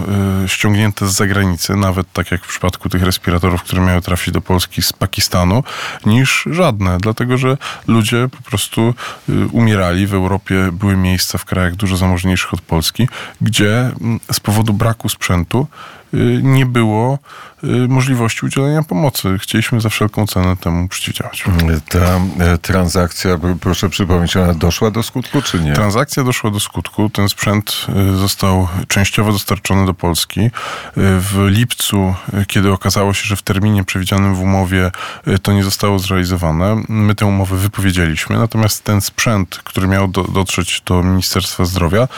ściągnięte 0.47 1.09
z 1.09 1.13
zagranicy, 1.13 1.77
nawet 1.77 2.13
tak 2.13 2.31
jak 2.31 2.45
w 2.45 2.49
przypadku 2.49 2.89
tych 2.89 3.03
respiratorów, 3.03 3.63
które 3.63 3.83
miały 3.83 4.00
trafić 4.01 4.35
do 4.35 4.41
Polski 4.41 4.83
z 4.83 4.93
Pakistanu, 4.93 5.65
niż 6.07 6.49
żadne, 6.51 6.99
dlatego 6.99 7.39
że 7.39 7.57
ludzie 7.87 8.29
po 8.37 8.43
prostu 8.43 8.95
y, 9.29 9.47
umierali. 9.53 10.07
W 10.07 10.15
Europie 10.15 10.69
były 10.73 10.97
miejsca 10.97 11.39
w 11.39 11.45
krajach 11.45 11.77
dużo 11.77 11.97
zamożniejszych 11.97 12.55
od 12.55 12.61
Polski, 12.61 13.09
gdzie 13.41 13.79
mm, 13.79 14.21
z 14.33 14.41
powodu 14.41 14.73
braku 14.73 15.09
sprzętu 15.09 15.67
nie 16.43 16.67
było 16.67 17.19
Y, 17.65 17.89
możliwości 17.89 18.47
udzielenia 18.47 18.83
pomocy. 18.83 19.39
Chcieliśmy 19.39 19.81
za 19.81 19.89
wszelką 19.89 20.27
cenę 20.27 20.57
temu 20.57 20.89
przeciwdziałać. 20.89 21.45
Ta 21.89 21.99
e, 22.45 22.59
transakcja, 22.59 23.39
proszę 23.61 23.89
przypomnieć, 23.89 24.37
ona 24.37 24.55
doszła 24.55 24.91
do 24.91 25.03
skutku, 25.03 25.43
czy 25.43 25.61
nie? 25.61 25.73
Transakcja 25.73 26.25
doszła 26.25 26.51
do 26.51 26.61
skutku. 26.61 27.11
Ten 27.11 27.29
sprzęt 27.29 27.87
y, 28.13 28.17
został 28.17 28.69
częściowo 28.89 29.33
dostarczony 29.33 29.87
do 29.87 29.95
Polski. 29.95 30.41
Y, 30.41 30.51
w 30.97 31.47
lipcu, 31.49 32.15
kiedy 32.47 32.73
okazało 32.73 33.15
się, 33.15 33.25
że 33.25 33.37
w 33.37 33.43
terminie 33.43 33.85
przewidzianym 33.85 34.35
w 34.35 34.43
umowie 34.43 34.91
to 35.43 35.53
nie 35.53 35.65
zostało 35.65 35.99
zrealizowane, 35.99 36.83
my 36.89 37.15
tę 37.15 37.27
umowę 37.27 37.57
wypowiedzieliśmy. 37.57 38.39
Natomiast 38.39 38.85
ten 38.85 39.01
sprzęt, 39.01 39.61
który 39.65 39.89
miał 39.89 40.09
do, 40.09 40.25
dotrzeć 40.25 40.83
do 40.87 41.03
Ministerstwa 41.03 41.65
Zdrowia, 41.65 42.09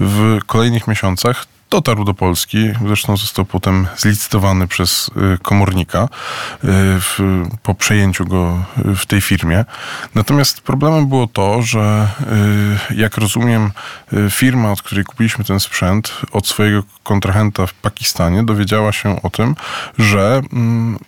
w 0.00 0.38
kolejnych 0.46 0.88
miesiącach 0.88 1.46
dotarł 1.72 2.04
do 2.04 2.14
Polski. 2.14 2.58
Zresztą 2.86 3.16
został 3.16 3.44
potem 3.44 3.86
zlicytowany 3.96 4.68
przez 4.68 5.10
y, 5.34 5.38
komornika 5.42 6.04
y, 6.04 6.08
w, 7.00 7.18
po 7.62 7.74
przejęciu 7.74 8.24
go 8.24 8.64
w 8.76 9.06
tej 9.06 9.20
firmie. 9.20 9.64
Natomiast 10.14 10.60
problemem 10.60 11.06
było 11.06 11.26
to, 11.26 11.62
że 11.62 12.08
y, 12.90 12.94
jak 12.94 13.16
rozumiem, 13.16 13.70
firma, 14.30 14.72
od 14.72 14.82
której 14.82 15.04
kupiliśmy 15.04 15.44
ten 15.44 15.60
sprzęt, 15.60 16.12
od 16.32 16.46
swojego 16.46 16.82
kontrahenta 17.02 17.66
w 17.66 17.74
Pakistanie 17.74 18.42
dowiedziała 18.42 18.92
się 18.92 19.22
o 19.22 19.30
tym, 19.30 19.56
że 19.98 20.42
mm, 20.52 20.98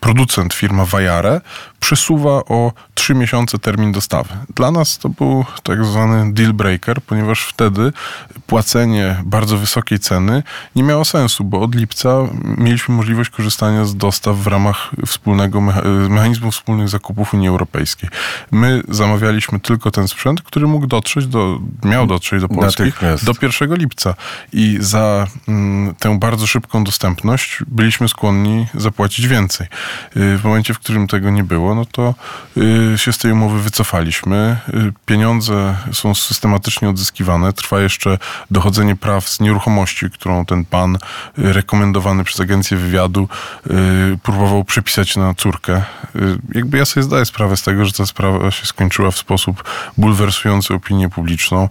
producent, 0.00 0.54
firma 0.54 0.84
Vajare, 0.84 1.40
przesuwa 1.80 2.30
o 2.30 2.72
trzy 2.94 3.14
miesiące 3.14 3.58
termin 3.58 3.92
dostawy. 3.92 4.34
Dla 4.54 4.70
nas 4.70 4.98
to 4.98 5.08
był 5.08 5.44
tak 5.62 5.84
zwany 5.84 6.32
deal 6.32 6.52
breaker, 6.52 7.02
ponieważ 7.02 7.44
wtedy 7.44 7.92
płacenie 8.46 9.16
bardzo 9.24 9.58
wysokiej 9.58 9.98
ceny 9.98 10.42
nie 10.76 10.82
miało 10.82 11.04
sensu, 11.04 11.44
bo 11.44 11.60
od 11.60 11.74
lipca 11.74 12.18
mieliśmy 12.44 12.94
możliwość 12.94 13.30
korzystania 13.30 13.84
z 13.84 13.96
dostaw 13.96 14.36
w 14.36 14.46
ramach 14.46 14.90
wspólnego 15.06 15.60
mechanizmu 16.08 16.50
wspólnych 16.50 16.88
zakupów 16.88 17.34
Unii 17.34 17.48
Europejskiej. 17.48 18.10
My 18.50 18.82
zamawialiśmy 18.88 19.60
tylko 19.60 19.90
ten 19.90 20.08
sprzęt, 20.08 20.42
który 20.42 20.66
mógł 20.66 20.86
dotrzeć 20.86 21.26
do, 21.26 21.58
miał 21.84 22.06
dotrzeć 22.06 22.40
do 22.40 22.48
Polski 22.48 22.92
do 23.22 23.32
1 23.42 23.74
lipca 23.74 24.14
i 24.52 24.78
za 24.80 25.26
mm, 25.48 25.94
tę 25.94 26.18
bardzo 26.18 26.46
szybką 26.46 26.84
dostępność 26.84 27.58
byliśmy 27.66 28.08
skłonni 28.08 28.66
zapłacić 28.74 29.28
więcej. 29.28 29.61
Y, 30.16 30.38
w 30.38 30.44
momencie, 30.44 30.74
w 30.74 30.78
którym 30.78 31.06
tego 31.06 31.30
nie 31.30 31.44
było, 31.44 31.74
no 31.74 31.84
to 31.84 32.14
y, 32.94 32.98
się 32.98 33.12
z 33.12 33.18
tej 33.18 33.32
umowy 33.32 33.62
wycofaliśmy. 33.62 34.56
Y, 34.68 34.92
pieniądze 35.06 35.76
są 35.92 36.14
systematycznie 36.14 36.88
odzyskiwane. 36.88 37.52
Trwa 37.52 37.80
jeszcze 37.80 38.18
dochodzenie 38.50 38.96
praw 38.96 39.28
z 39.28 39.40
nieruchomości, 39.40 40.10
którą 40.10 40.46
ten 40.46 40.64
pan 40.64 40.98
rekomendowany 41.36 42.24
przez 42.24 42.40
agencję 42.40 42.76
wywiadu 42.76 43.28
próbował 44.22 44.64
przepisać 44.64 45.16
na 45.16 45.34
córkę. 45.34 45.82
Jakby 46.54 46.78
ja 46.78 46.84
sobie 46.84 47.04
zdaję 47.04 47.24
sprawę 47.24 47.56
z 47.56 47.62
tego, 47.62 47.84
że 47.84 47.92
ta 47.92 48.06
sprawa 48.06 48.50
się 48.50 48.66
skończyła 48.66 49.10
w 49.10 49.18
sposób 49.18 49.64
bulwersujący 49.98 50.74
opinię 50.74 51.08
publiczną. 51.08 51.68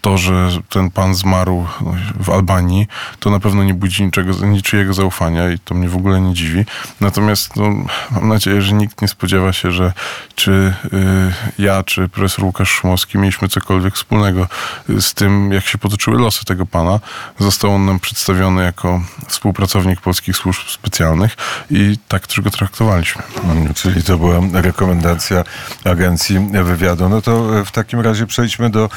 To, 0.00 0.18
że 0.18 0.48
ten 0.68 0.90
pan 0.90 1.14
zmarł 1.14 1.66
no, 1.80 1.94
w 2.20 2.30
Albanii, 2.30 2.86
to 3.20 3.30
na 3.30 3.40
pewno 3.40 3.64
nie 3.64 3.74
budzi 3.74 4.04
niczego, 4.04 4.46
niczyjego 4.46 4.94
zaufania 4.94 5.50
i 5.50 5.58
to 5.58 5.74
mnie 5.74 5.88
w 5.88 5.96
ogóle 5.96 6.20
nie 6.20 6.34
dziwi. 6.34 6.64
Natomiast 7.00 7.13
no, 7.56 7.64
mam 8.10 8.28
nadzieję, 8.28 8.62
że 8.62 8.74
nikt 8.74 9.02
nie 9.02 9.08
spodziewa 9.08 9.52
się, 9.52 9.70
że 9.70 9.92
czy 10.34 10.74
y, 10.84 11.62
ja, 11.62 11.82
czy 11.82 12.08
profesor 12.08 12.44
Łukasz 12.44 12.70
Szumowski 12.70 13.18
mieliśmy 13.18 13.48
cokolwiek 13.48 13.94
wspólnego 13.94 14.46
z 14.88 15.14
tym, 15.14 15.52
jak 15.52 15.64
się 15.64 15.78
potoczyły 15.78 16.18
losy 16.18 16.44
tego 16.44 16.66
pana. 16.66 17.00
Został 17.38 17.74
on 17.74 17.84
nam 17.84 18.00
przedstawiony 18.00 18.64
jako 18.64 19.00
współpracownik 19.28 20.00
polskich 20.00 20.36
służb 20.36 20.68
specjalnych 20.68 21.36
i 21.70 21.98
tak 22.08 22.26
też 22.26 22.40
go 22.40 22.50
traktowaliśmy. 22.50 23.22
Mm, 23.44 23.74
czyli 23.74 24.02
to 24.02 24.18
była 24.18 24.40
rekomendacja 24.52 25.44
agencji 25.84 26.38
wywiadu. 26.64 27.08
No 27.08 27.22
to 27.22 27.64
w 27.64 27.70
takim 27.70 28.00
razie 28.00 28.26
przejdźmy 28.26 28.70
do, 28.70 28.88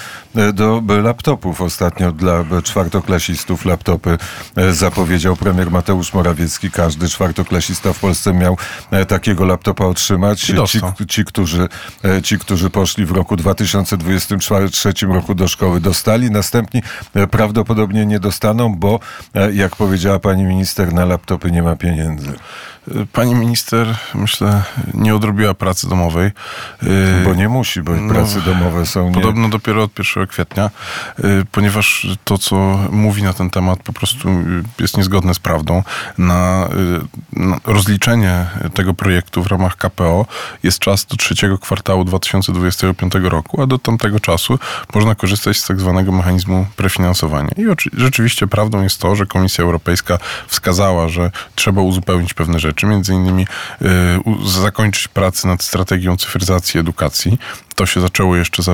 do 0.53 0.81
laptopów. 1.01 1.61
Ostatnio 1.61 2.11
dla 2.11 2.45
czwartoklasistów 2.63 3.65
laptopy 3.65 4.17
e, 4.55 4.73
zapowiedział 4.73 5.35
premier 5.35 5.71
Mateusz 5.71 6.13
Morawiecki. 6.13 6.71
Każdy 6.71 7.09
czwartoklasista 7.09 7.93
w 7.93 7.99
Polsce 8.07 8.33
miał 8.33 8.57
e, 8.91 9.05
takiego 9.05 9.45
laptopa 9.45 9.85
otrzymać. 9.85 10.41
Ci, 10.41 10.79
ci, 11.07 11.25
którzy, 11.25 11.67
e, 12.05 12.21
ci, 12.21 12.39
którzy 12.39 12.69
poszli 12.69 13.05
w 13.05 13.11
roku 13.11 13.35
2023 13.35 14.93
roku 15.07 15.35
do 15.35 15.47
szkoły, 15.47 15.79
dostali. 15.79 16.31
Następni 16.31 16.81
prawdopodobnie 17.31 18.05
nie 18.05 18.19
dostaną, 18.19 18.75
bo 18.75 18.99
jak 19.53 19.75
powiedziała 19.75 20.19
pani 20.19 20.43
minister, 20.43 20.93
na 20.93 21.05
laptopy 21.05 21.51
nie 21.51 21.63
ma 21.63 21.75
pieniędzy. 21.75 22.33
Pani 23.13 23.35
minister, 23.35 23.95
myślę, 24.15 24.63
nie 24.93 25.15
odrobiła 25.15 25.53
pracy 25.53 25.89
domowej. 25.89 26.31
Bo 27.25 27.33
nie 27.33 27.49
musi, 27.49 27.81
bo 27.81 27.95
no, 27.95 28.13
prace 28.13 28.41
domowe 28.41 28.85
są. 28.85 29.07
Nie... 29.07 29.13
Podobno 29.13 29.49
dopiero 29.49 29.83
od 29.83 29.99
1 29.99 30.27
kwietnia, 30.27 30.69
ponieważ 31.51 32.07
to, 32.23 32.37
co 32.37 32.55
mówi 32.91 33.23
na 33.23 33.33
ten 33.33 33.49
temat, 33.49 33.79
po 33.83 33.93
prostu 33.93 34.29
jest 34.79 34.97
niezgodne 34.97 35.33
z 35.33 35.39
prawdą. 35.39 35.83
Na, 36.17 36.69
na 37.33 37.59
rozliczenie 37.65 38.45
tego 38.73 38.93
projektu 38.93 39.43
w 39.43 39.47
ramach 39.47 39.77
KPO 39.77 40.25
jest 40.63 40.79
czas 40.79 41.05
do 41.05 41.15
trzeciego 41.15 41.57
kwartału 41.57 42.03
2025 42.03 43.13
roku, 43.23 43.61
a 43.61 43.65
do 43.65 43.77
tamtego 43.79 44.19
czasu 44.19 44.59
można 44.93 45.15
korzystać 45.15 45.57
z 45.57 45.67
tak 45.67 45.79
zwanego 45.79 46.11
mechanizmu 46.11 46.65
prefinansowania. 46.75 47.49
I 47.57 47.65
rzeczywiście 47.93 48.47
prawdą 48.47 48.83
jest 48.83 49.01
to, 49.01 49.15
że 49.15 49.25
Komisja 49.25 49.63
Europejska 49.63 50.17
wskazała, 50.47 51.09
że 51.09 51.31
trzeba 51.55 51.81
uzupełnić 51.81 52.33
pewne 52.33 52.59
rzeczy 52.59 52.76
rzeczy, 52.77 52.87
między 52.87 53.13
innymi 53.13 53.47
y, 53.81 53.87
zakończyć 54.45 55.07
pracę 55.07 55.47
nad 55.47 55.63
strategią 55.63 56.17
cyfryzacji 56.17 56.79
edukacji. 56.79 57.39
To 57.75 57.85
się 57.85 58.01
zaczęło 58.01 58.35
jeszcze, 58.35 58.63
za, 58.63 58.73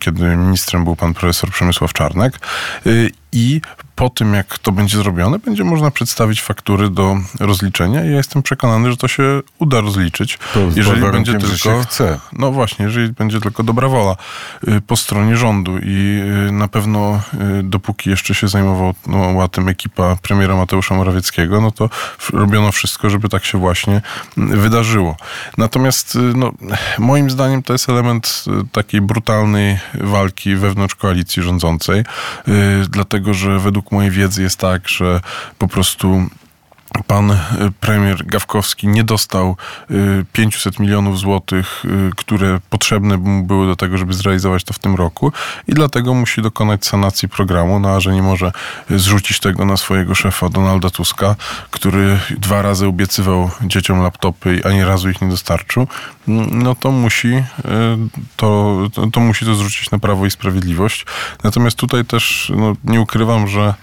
kiedy 0.00 0.36
ministrem 0.36 0.84
był 0.84 0.96
pan 0.96 1.14
profesor 1.14 1.50
Przemysław 1.50 1.92
Czarnek. 1.92 2.40
Y, 2.86 3.10
I 3.32 3.60
po 4.02 4.10
tym, 4.10 4.34
jak 4.34 4.58
to 4.58 4.72
będzie 4.72 4.98
zrobione, 4.98 5.38
będzie 5.38 5.64
można 5.64 5.90
przedstawić 5.90 6.42
faktury 6.42 6.90
do 6.90 7.16
rozliczenia 7.40 8.04
i 8.04 8.10
ja 8.10 8.16
jestem 8.16 8.42
przekonany, 8.42 8.90
że 8.90 8.96
to 8.96 9.08
się 9.08 9.40
uda 9.58 9.80
rozliczyć. 9.80 10.38
To 10.54 10.60
jeżeli 10.76 11.00
będzie 11.00 11.38
tylko 11.38 11.80
chce. 11.82 12.18
No 12.32 12.52
właśnie, 12.52 12.84
jeżeli 12.84 13.12
będzie 13.12 13.40
tylko 13.40 13.62
dobra 13.62 13.88
wola 13.88 14.16
y, 14.68 14.80
po 14.80 14.96
stronie 14.96 15.36
rządu 15.36 15.78
i 15.78 16.22
y, 16.48 16.52
na 16.52 16.68
pewno 16.68 17.20
dopóki 17.62 18.10
jeszcze 18.10 18.34
się 18.34 18.48
zajmowała 18.48 19.48
tym 19.48 19.68
ekipa 19.68 20.16
premiera 20.22 20.56
Mateusza 20.56 20.94
Morawieckiego, 20.94 21.60
no 21.60 21.70
to 21.70 21.90
robiono 22.32 22.72
wszystko, 22.72 23.10
żeby 23.10 23.28
tak 23.28 23.44
się 23.44 23.58
właśnie 23.58 24.02
wydarzyło. 24.36 25.16
Natomiast 25.58 26.18
no, 26.34 26.52
moim 26.98 27.30
zdaniem 27.30 27.62
to 27.62 27.72
jest 27.72 27.88
element 27.88 28.44
takiej 28.72 29.00
brutalnej 29.00 29.78
walki 29.94 30.56
wewnątrz 30.56 30.94
koalicji 30.94 31.42
rządzącej, 31.42 32.04
dlatego 32.88 33.34
że 33.34 33.58
według 33.58 33.91
mojej 33.92 34.10
wiedzy 34.10 34.42
jest 34.42 34.58
tak, 34.58 34.88
że 34.88 35.20
po 35.58 35.68
prostu 35.68 36.26
pan 37.06 37.30
e, 37.30 37.38
premier 37.80 38.26
Gawkowski 38.26 38.88
nie 38.88 39.04
dostał 39.04 39.56
500 40.32 40.80
e, 40.80 40.82
milionów 40.82 41.18
złotych, 41.18 41.82
e, 41.84 42.10
które 42.16 42.60
potrzebne 42.70 43.16
mu 43.16 43.42
były 43.44 43.66
do 43.66 43.76
tego, 43.76 43.98
żeby 43.98 44.14
zrealizować 44.14 44.64
to 44.64 44.72
w 44.72 44.78
tym 44.78 44.94
roku 44.94 45.32
i 45.68 45.74
dlatego 45.74 46.14
musi 46.14 46.42
dokonać 46.42 46.86
sanacji 46.86 47.28
programu, 47.28 47.80
no 47.80 47.88
a 47.88 48.00
że 48.00 48.14
nie 48.14 48.22
może 48.22 48.52
zrzucić 48.90 49.40
tego 49.40 49.64
na 49.64 49.76
swojego 49.76 50.14
szefa 50.14 50.48
Donalda 50.48 50.90
Tuska, 50.90 51.36
który 51.70 52.18
dwa 52.38 52.62
razy 52.62 52.86
obiecywał 52.86 53.50
dzieciom 53.62 54.02
laptopy 54.02 54.56
i 54.56 54.64
ani 54.64 54.84
razu 54.84 55.10
ich 55.10 55.22
nie 55.22 55.28
dostarczył, 55.28 55.86
no 56.26 56.74
to 56.74 56.92
musi 56.92 57.44
to, 58.36 58.78
to 59.12 59.20
musi 59.20 59.44
to 59.44 59.54
zrzucić 59.54 59.90
na 59.90 59.98
Prawo 59.98 60.26
i 60.26 60.30
Sprawiedliwość. 60.30 61.06
Natomiast 61.44 61.76
tutaj 61.76 62.04
też 62.04 62.52
no, 62.56 62.76
nie 62.84 63.00
ukrywam, 63.00 63.48
że 63.48 63.74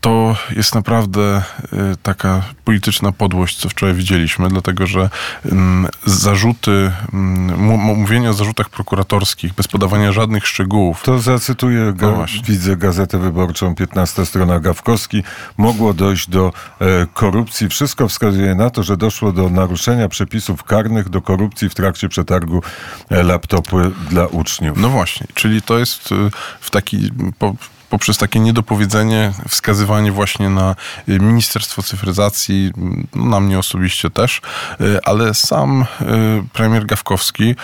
to 0.00 0.36
jest 0.56 0.74
naprawdę 0.74 1.42
y, 1.72 1.96
taka 2.02 2.42
polityczna 2.64 3.12
podłość, 3.12 3.56
co 3.56 3.68
wczoraj 3.68 3.94
widzieliśmy, 3.94 4.48
dlatego 4.48 4.86
że 4.86 5.10
mm, 5.44 5.88
zarzuty, 6.06 6.92
mm, 7.12 7.60
mówienie 7.78 8.30
o 8.30 8.32
zarzutach 8.32 8.70
prokuratorskich 8.70 9.54
bez 9.54 9.68
podawania 9.68 10.12
żadnych 10.12 10.46
szczegółów. 10.46 11.02
To 11.02 11.18
zacytuję, 11.18 11.92
ga, 11.96 12.06
no 12.06 12.24
widzę 12.44 12.76
Gazetę 12.76 13.18
Wyborczą, 13.18 13.74
15 13.74 14.26
strona 14.26 14.60
Gawkowski. 14.60 15.22
Mogło 15.56 15.94
dojść 15.94 16.30
do 16.30 16.52
e, 16.80 17.06
korupcji. 17.14 17.68
Wszystko 17.68 18.08
wskazuje 18.08 18.54
na 18.54 18.70
to, 18.70 18.82
że 18.82 18.96
doszło 18.96 19.32
do 19.32 19.48
naruszenia 19.48 20.08
przepisów 20.08 20.64
karnych, 20.64 21.08
do 21.08 21.22
korupcji 21.22 21.68
w 21.68 21.74
trakcie 21.74 22.08
przetargu 22.08 22.62
e, 23.10 23.22
laptopy 23.22 23.90
dla 24.10 24.26
uczniów. 24.26 24.78
No 24.78 24.88
właśnie, 24.88 25.26
czyli 25.34 25.62
to 25.62 25.78
jest 25.78 26.12
y, 26.12 26.14
w 26.60 26.70
taki... 26.70 27.10
Po, 27.38 27.54
poprzez 27.90 28.18
takie 28.18 28.40
niedopowiedzenie, 28.40 29.32
wskazywanie 29.48 30.12
właśnie 30.12 30.50
na 30.50 30.76
y, 31.08 31.18
Ministerstwo 31.20 31.82
Cyfryzacji, 31.82 32.72
no, 33.14 33.24
na 33.24 33.40
mnie 33.40 33.58
osobiście 33.58 34.10
też, 34.10 34.40
y, 34.80 34.98
ale 35.04 35.34
sam 35.34 35.82
y, 35.82 36.04
premier 36.52 36.86
Gawkowski 36.86 37.54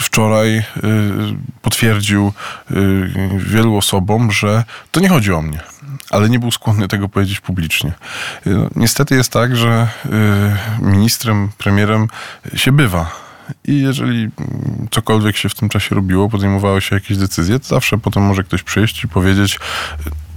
wczoraj 0.00 0.64
potwierdził 1.62 2.32
wielu 3.36 3.76
osobom, 3.76 4.32
że 4.32 4.64
to 4.90 5.00
nie 5.00 5.08
chodzi 5.08 5.32
o 5.32 5.42
mnie 5.42 5.60
ale 6.10 6.28
nie 6.28 6.38
był 6.38 6.50
skłonny 6.50 6.88
tego 6.88 7.08
powiedzieć 7.08 7.40
publicznie. 7.40 7.92
No, 8.46 8.68
niestety 8.76 9.14
jest 9.14 9.32
tak, 9.32 9.56
że 9.56 9.88
ministrem, 10.80 11.50
premierem 11.58 12.08
się 12.56 12.72
bywa 12.72 13.23
i 13.64 13.80
jeżeli 13.80 14.28
cokolwiek 14.90 15.36
się 15.36 15.48
w 15.48 15.54
tym 15.54 15.68
czasie 15.68 15.94
robiło, 15.94 16.28
podejmowało 16.28 16.80
się 16.80 16.94
jakieś 16.94 17.16
decyzje, 17.16 17.60
to 17.60 17.66
zawsze 17.66 17.98
potem 17.98 18.22
może 18.22 18.44
ktoś 18.44 18.62
przyjść 18.62 19.04
i 19.04 19.08
powiedzieć, 19.08 19.58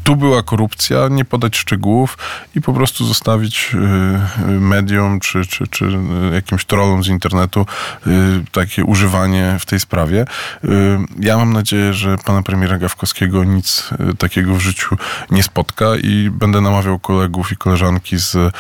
tu 0.08 0.16
była 0.16 0.44
korupcja, 0.44 1.08
nie 1.08 1.26
podać 1.26 1.58
szczegółów 1.58 2.18
i 2.56 2.62
po 2.62 2.74
prostu 2.74 3.06
zostawić 3.06 3.72
y, 3.74 3.78
y, 3.78 4.60
mediom 4.60 5.20
czy, 5.20 5.46
czy, 5.46 5.68
czy 5.68 6.00
jakimś 6.34 6.66
trollom 6.66 7.04
z 7.04 7.08
internetu 7.08 7.66
y, 8.08 8.12
takie 8.52 8.86
używanie 8.86 9.58
w 9.60 9.66
tej 9.66 9.80
sprawie. 9.80 10.26
Ja 11.20 11.38
mam 11.38 11.54
nadzieję, 11.54 11.94
że 11.94 12.18
pana 12.26 12.42
premiera 12.44 12.78
Gawkowskiego 12.78 13.44
nic 13.44 13.90
takiego 14.18 14.56
w 14.56 14.60
życiu 14.60 14.98
nie 15.32 15.44
spotka 15.44 15.86
i 16.04 16.30
będę 16.30 16.62
namawiał 16.62 17.00
kolegów 17.00 17.52
i 17.52 17.56
koleżanki 17.56 18.18
z 18.18 18.56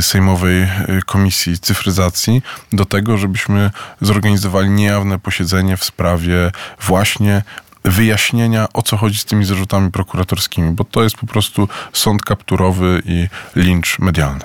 Sejmowej 0.00 0.68
Komisji 1.06 1.58
Cyfryzacji 1.58 2.42
do 2.72 2.84
tego, 2.84 3.18
żebyśmy 3.18 3.70
zorganizowali 4.00 4.70
niejawne 4.70 5.18
posiedzenie 5.18 5.76
w 5.76 5.84
sprawie 5.84 6.50
właśnie 6.80 7.42
wyjaśnienia, 7.84 8.66
o 8.74 8.82
co 8.82 8.96
chodzi 8.96 9.18
z 9.18 9.24
tymi 9.24 9.44
zarzutami 9.44 9.90
prokuratorskimi, 9.90 10.70
bo 10.70 10.84
to 10.84 11.02
jest 11.02 11.16
po 11.16 11.26
prostu 11.26 11.68
sąd 11.92 12.22
kapturowy 12.22 13.02
i 13.04 13.28
lincz 13.56 13.98
medialny. 13.98 14.44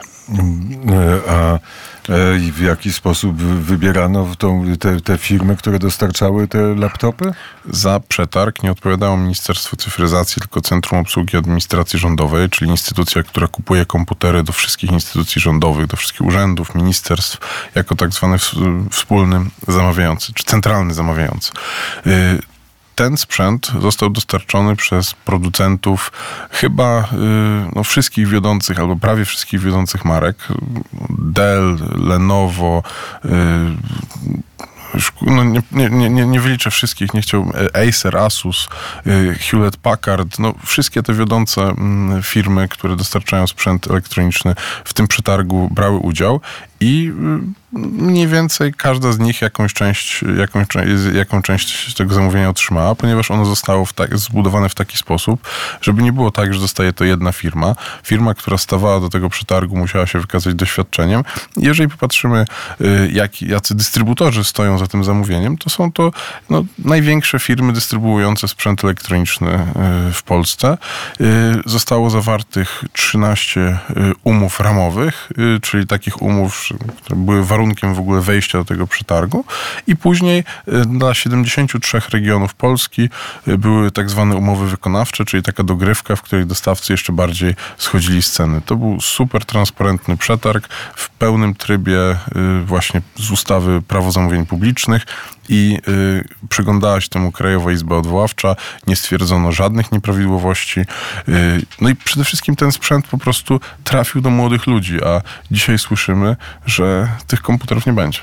A 1.29 1.59
w 2.51 2.61
jaki 2.61 2.93
sposób 2.93 3.37
wybierano 3.37 4.27
tą, 4.37 4.65
te, 4.79 5.01
te 5.01 5.17
firmy, 5.17 5.55
które 5.55 5.79
dostarczały 5.79 6.47
te 6.47 6.75
laptopy? 6.75 7.31
Za 7.69 7.99
przetarg 7.99 8.63
nie 8.63 8.71
odpowiadało 8.71 9.17
Ministerstwo 9.17 9.77
Cyfryzacji, 9.77 10.39
tylko 10.39 10.61
Centrum 10.61 10.99
Obsługi 10.99 11.37
Administracji 11.37 11.99
Rządowej, 11.99 12.49
czyli 12.49 12.71
instytucja, 12.71 13.23
która 13.23 13.47
kupuje 13.47 13.85
komputery 13.85 14.43
do 14.43 14.53
wszystkich 14.53 14.91
instytucji 14.91 15.41
rządowych, 15.41 15.87
do 15.87 15.97
wszystkich 15.97 16.21
urzędów, 16.21 16.75
ministerstw, 16.75 17.37
jako 17.75 17.95
tak 17.95 18.13
zwany 18.13 18.37
wspólny 18.91 19.45
zamawiający, 19.67 20.33
czy 20.33 20.43
centralny 20.43 20.93
zamawiający 20.93 21.51
y, 22.07 22.39
ten 22.97 23.17
sprzęt 23.17 23.71
został 23.81 24.09
dostarczony 24.09 24.75
przez 24.75 25.13
producentów 25.13 26.11
chyba 26.51 27.01
y, 27.01 27.05
no, 27.75 27.83
wszystkich 27.83 28.27
wiodących, 28.27 28.79
albo 28.79 28.95
prawie 28.95 29.25
wszystkich 29.25 29.59
wiodących 29.59 30.05
marek. 30.05 30.47
Dell, 31.09 31.77
Lenovo, 31.95 32.83
y, 33.25 33.29
no 35.21 35.43
nie, 35.43 35.61
nie, 35.71 35.89
nie, 35.89 36.25
nie 36.25 36.39
wyliczę 36.41 36.71
wszystkich, 36.71 37.13
nie 37.13 37.21
chciał 37.21 37.51
e, 37.75 37.87
Acer, 37.87 38.17
Asus, 38.17 38.67
y, 39.07 39.35
Hewlett 39.39 39.77
Packard, 39.77 40.39
no 40.39 40.53
wszystkie 40.65 41.03
te 41.03 41.13
wiodące 41.13 41.61
mm, 41.61 42.23
firmy, 42.23 42.67
które 42.67 42.95
dostarczają 42.95 43.47
sprzęt 43.47 43.87
elektroniczny 43.91 44.55
w 44.83 44.93
tym 44.93 45.07
przetargu 45.07 45.69
brały 45.71 45.97
udział 45.97 46.41
i 46.79 47.13
mniej 47.71 48.27
więcej 48.27 48.73
każda 48.73 49.11
z 49.11 49.19
nich 49.19 49.41
jakąś 49.41 49.73
część, 49.73 50.23
jakąś, 50.37 50.67
jaką 51.13 51.41
część 51.41 51.93
tego 51.93 52.13
zamówienia 52.13 52.49
otrzymała, 52.49 52.95
ponieważ 52.95 53.31
ono 53.31 53.45
zostało 53.45 53.85
w 53.85 53.93
tak, 53.93 54.17
zbudowane 54.17 54.69
w 54.69 54.75
taki 54.75 54.97
sposób, 54.97 55.49
żeby 55.81 56.03
nie 56.03 56.13
było 56.13 56.31
tak, 56.31 56.53
że 56.53 56.59
dostaje 56.59 56.93
to 56.93 57.03
jedna 57.03 57.31
firma. 57.31 57.75
Firma, 58.03 58.33
która 58.33 58.57
stawała 58.57 58.99
do 58.99 59.09
tego 59.09 59.29
przetargu, 59.29 59.77
musiała 59.77 60.07
się 60.07 60.19
wykazać 60.19 60.55
doświadczeniem. 60.55 61.23
Jeżeli 61.57 61.89
popatrzymy, 61.89 62.45
y, 62.81 63.09
jak, 63.13 63.41
jacy 63.41 63.75
dystrybutorzy 63.75 64.43
stoją 64.43 64.77
za 64.77 64.87
tym 64.87 65.03
zamówieniem, 65.03 65.57
to 65.57 65.69
są 65.69 65.91
to 65.91 66.11
no, 66.49 66.63
największe 66.79 67.39
firmy 67.39 67.73
dystrybuujące 67.73 68.47
sprzęt 68.47 68.83
elektroniczny 68.83 69.53
y, 70.09 70.13
w 70.13 70.23
Polsce. 70.23 70.77
Y, 71.21 71.25
zostało 71.65 72.09
zawartych 72.09 72.83
13 72.93 73.77
umów 74.23 74.59
ramowych, 74.59 75.29
czyli 75.61 75.87
takich 75.87 76.21
umów, 76.21 76.66
które 76.75 77.15
były 77.15 77.45
warunkiem 77.45 77.93
w 77.93 77.99
ogóle 77.99 78.21
wejścia 78.21 78.57
do 78.57 78.65
tego 78.65 78.87
przetargu. 78.87 79.45
I 79.87 79.95
później 79.95 80.43
y, 80.67 80.85
dla 80.85 81.13
73 81.13 82.01
regionów 82.11 82.53
Polski 82.53 83.09
y, 83.47 83.57
były 83.57 83.91
tak 83.91 84.09
zwane 84.09 84.35
umowy 84.35 84.69
wykonawcze, 84.69 85.25
czyli 85.25 85.43
taka 85.43 85.63
dogrywka, 85.63 86.15
w 86.15 86.21
której 86.21 86.45
dostawcy 86.45 86.93
jeszcze 86.93 87.13
bardziej 87.13 87.55
schodzili 87.77 88.21
z 88.21 88.31
ceny. 88.31 88.61
To 88.65 88.75
był 88.75 89.01
super 89.01 89.45
transparentny 89.45 90.17
przetarg 90.17 90.67
w 90.95 91.09
pełnym 91.09 91.55
trybie 91.55 92.11
y, 92.11 92.15
właśnie 92.65 93.01
z 93.15 93.31
ustawy 93.31 93.81
Prawo 93.81 94.11
Zamówień 94.11 94.45
Publicznych 94.45 95.05
i 95.49 95.79
y, 95.87 96.47
przyglądała 96.49 97.01
się 97.01 97.09
temu 97.09 97.31
Krajowa 97.31 97.71
Izba 97.71 97.95
Odwoławcza, 97.95 98.55
nie 98.87 98.95
stwierdzono 98.95 99.51
żadnych 99.51 99.91
nieprawidłowości. 99.91 100.79
Y, 100.79 100.85
no 101.81 101.89
i 101.89 101.95
przede 101.95 102.25
wszystkim 102.25 102.55
ten 102.55 102.71
sprzęt 102.71 103.07
po 103.07 103.17
prostu 103.17 103.59
trafił 103.83 104.21
do 104.21 104.29
młodych 104.29 104.67
ludzi, 104.67 105.03
a 105.03 105.21
dzisiaj 105.51 105.79
słyszymy, 105.79 106.35
że 106.65 107.07
tych 107.27 107.41
komputerów 107.41 107.85
nie 107.85 107.93
będzie. 107.93 108.19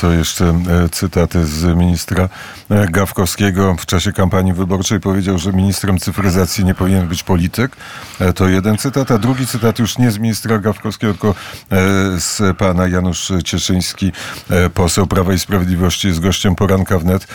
To 0.00 0.12
jeszcze 0.12 0.44
e, 0.44 0.88
cytaty 0.88 1.46
z 1.46 1.76
ministra 1.76 2.28
e, 2.70 2.88
Gawkowskiego 2.88 3.76
w 3.78 3.86
czasie 3.86 4.12
kampanii 4.12 4.52
wyborczej 4.52 5.00
powiedział, 5.00 5.38
że 5.38 5.52
ministrem 5.52 5.98
cyfryzacji 5.98 6.64
nie 6.64 6.74
powinien 6.74 7.08
być 7.08 7.22
polityk. 7.22 7.76
E, 8.20 8.32
to 8.32 8.48
jeden 8.48 8.78
cytat, 8.78 9.10
a 9.10 9.18
drugi 9.18 9.46
cytat 9.46 9.78
już 9.78 9.98
nie 9.98 10.10
z 10.10 10.18
ministra 10.18 10.58
Gawkowskiego, 10.58 11.12
tylko 11.12 11.34
z 12.18 12.56
pana 12.56 12.88
Janusz 12.88 13.32
Cieszyński, 13.44 14.12
poseł 14.74 15.06
Prawa 15.06 15.32
i 15.32 15.38
Sprawiedliwości, 15.38 16.08
jest 16.08 16.20
gościem 16.20 16.54
poranka 16.66 16.98
wnet, 16.98 17.26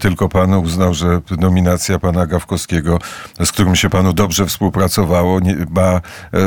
tylko 0.00 0.28
pan 0.28 0.54
uznał, 0.54 0.94
że 0.94 1.20
nominacja 1.38 1.98
pana 1.98 2.26
Gawkowskiego, 2.26 2.98
z 3.44 3.52
którym 3.52 3.76
się 3.76 3.90
panu 3.90 4.12
dobrze 4.12 4.46
współpracowało, 4.46 5.40
nie, 5.40 5.56
ma, 5.70 6.00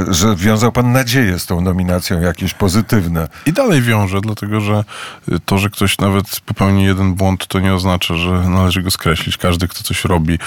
że 0.08 0.36
wiązał 0.36 0.72
pan 0.72 0.92
nadzieję 0.92 1.40
z 1.40 1.46
tą 1.46 1.62
nominacją 1.62 2.22
jakieś 2.22 2.54
pozytywne. 2.54 3.28
I 3.46 3.54
dalej 3.54 3.82
wiąże, 3.82 4.22
dlatego 4.22 4.62
że 4.62 4.84
to, 5.46 5.58
że 5.58 5.70
ktoś 5.70 5.98
nawet 5.98 6.40
popełni 6.40 6.84
jeden 6.84 7.14
błąd, 7.14 7.48
to 7.48 7.60
nie 7.60 7.74
oznacza, 7.74 8.16
że 8.16 8.32
należy 8.32 8.82
go 8.82 8.92
skreślić. 8.92 9.38
Każdy, 9.38 9.68
kto 9.68 9.84
coś 9.84 10.06
robi 10.06 10.40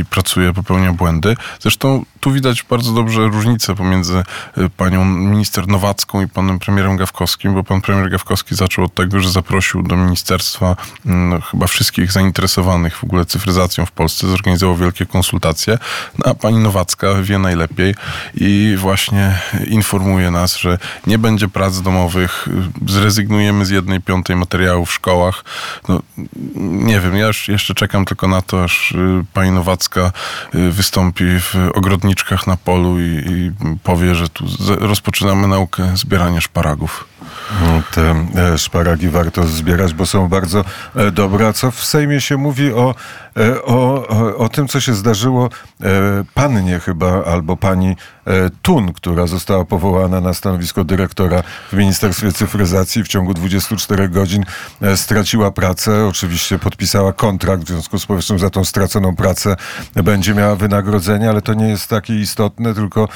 i 0.00 0.04
pracuje, 0.04 0.52
popełnia 0.52 0.92
błędy. 0.92 1.36
Zresztą 1.60 2.04
tu 2.20 2.32
widać 2.32 2.62
bardzo 2.62 2.92
dobrze 2.92 3.20
różnicę 3.20 3.74
pomiędzy 3.74 4.22
panią 4.76 5.04
minister 5.04 5.68
Nowacką 5.68 6.22
i 6.22 6.28
panem 6.28 6.58
premierem 6.58 6.96
Gawkowskim, 6.96 7.54
bo 7.54 7.64
pan 7.64 7.80
premier 7.80 8.10
Gawkowski 8.10 8.54
zaczął 8.54 8.84
od 8.84 8.94
tego, 8.94 9.20
że 9.20 9.30
zaprosił 9.30 9.82
do 9.82 9.96
ministerstwa 9.96 10.76
no, 11.26 11.40
chyba 11.40 11.66
wszystkich 11.66 12.12
zainteresowanych 12.12 12.96
w 12.96 13.04
ogóle 13.04 13.24
cyfryzacją 13.24 13.86
w 13.86 13.92
Polsce, 13.92 14.26
zorganizował 14.26 14.76
wielkie 14.76 15.06
konsultacje, 15.06 15.78
no, 16.18 16.30
a 16.30 16.34
pani 16.34 16.58
Nowacka 16.58 17.14
wie 17.22 17.38
najlepiej 17.38 17.94
i 18.34 18.76
właśnie 18.78 19.38
informuje 19.66 20.30
nas, 20.30 20.56
że 20.56 20.78
nie 21.06 21.18
będzie 21.18 21.48
prac 21.48 21.82
domowych, 21.82 22.48
zrezygnujemy 22.86 23.66
z 23.66 23.70
jednej 23.70 24.00
piątej 24.00 24.36
materiałów 24.36 24.90
w 24.90 24.92
szkołach. 24.92 25.44
No, 25.88 26.02
nie 26.56 27.00
wiem, 27.00 27.16
ja 27.16 27.26
już 27.26 27.48
jeszcze 27.48 27.74
czekam 27.74 28.04
tylko 28.04 28.28
na 28.28 28.42
to, 28.42 28.64
aż 28.64 28.92
y, 28.92 29.24
pani 29.32 29.50
Nowacka 29.50 30.12
y, 30.54 30.70
wystąpi 30.70 31.24
w 31.40 31.54
ogrodniczkach 31.74 32.46
na 32.46 32.56
polu 32.56 33.00
i, 33.00 33.04
i 33.04 33.52
powie, 33.82 34.14
że 34.14 34.28
tu 34.28 34.44
rozpoczynamy 34.80 35.48
naukę 35.48 35.96
zbierania 35.96 36.40
szparagów. 36.40 37.04
No, 37.62 37.82
te 37.94 38.26
e, 38.34 38.58
szparagi 38.58 39.08
warto 39.08 39.46
zbierać, 39.46 39.94
bo 39.94 40.06
są 40.06 40.28
bardzo 40.28 40.64
e, 41.16 41.28
dobre. 41.28 41.46
A 41.46 41.52
co 41.52 41.70
w 41.70 41.84
Sejmie 41.84 42.20
się 42.20 42.36
mówi 42.36 42.72
o, 42.72 42.94
e, 43.36 43.62
o, 43.62 44.06
o, 44.36 44.48
tym, 44.48 44.68
co 44.68 44.80
się 44.80 44.94
zdarzyło 44.94 45.50
pannie 46.34 46.80
chyba, 46.80 47.24
albo 47.24 47.56
pani 47.56 47.96
Tun, 48.62 48.92
która 48.92 49.26
została 49.26 49.64
powołana 49.64 50.20
na 50.20 50.34
stanowisko 50.34 50.84
dyrektora 50.84 51.42
w 51.72 51.76
Ministerstwie 51.76 52.32
Cyfryzacji 52.32 53.04
w 53.04 53.08
ciągu 53.08 53.34
24 53.34 54.08
godzin 54.08 54.44
straciła 54.96 55.50
pracę. 55.50 56.06
Oczywiście 56.06 56.58
podpisała 56.58 57.12
kontrakt, 57.12 57.62
w 57.62 57.68
związku 57.68 57.98
z 57.98 58.06
powyższym 58.06 58.38
za 58.38 58.50
tą 58.50 58.64
straconą 58.64 59.16
pracę 59.16 59.56
będzie 59.94 60.34
miała 60.34 60.56
wynagrodzenie, 60.56 61.30
ale 61.30 61.42
to 61.42 61.54
nie 61.54 61.68
jest 61.68 61.88
takie 61.88 62.20
istotne, 62.20 62.74
tylko 62.74 63.08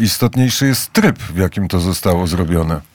istotniejszy 0.00 0.66
jest 0.66 0.92
tryb, 0.92 1.18
w 1.18 1.36
jakim 1.36 1.68
to 1.68 1.80
zostało 1.80 2.26
zrobione. 2.26 2.91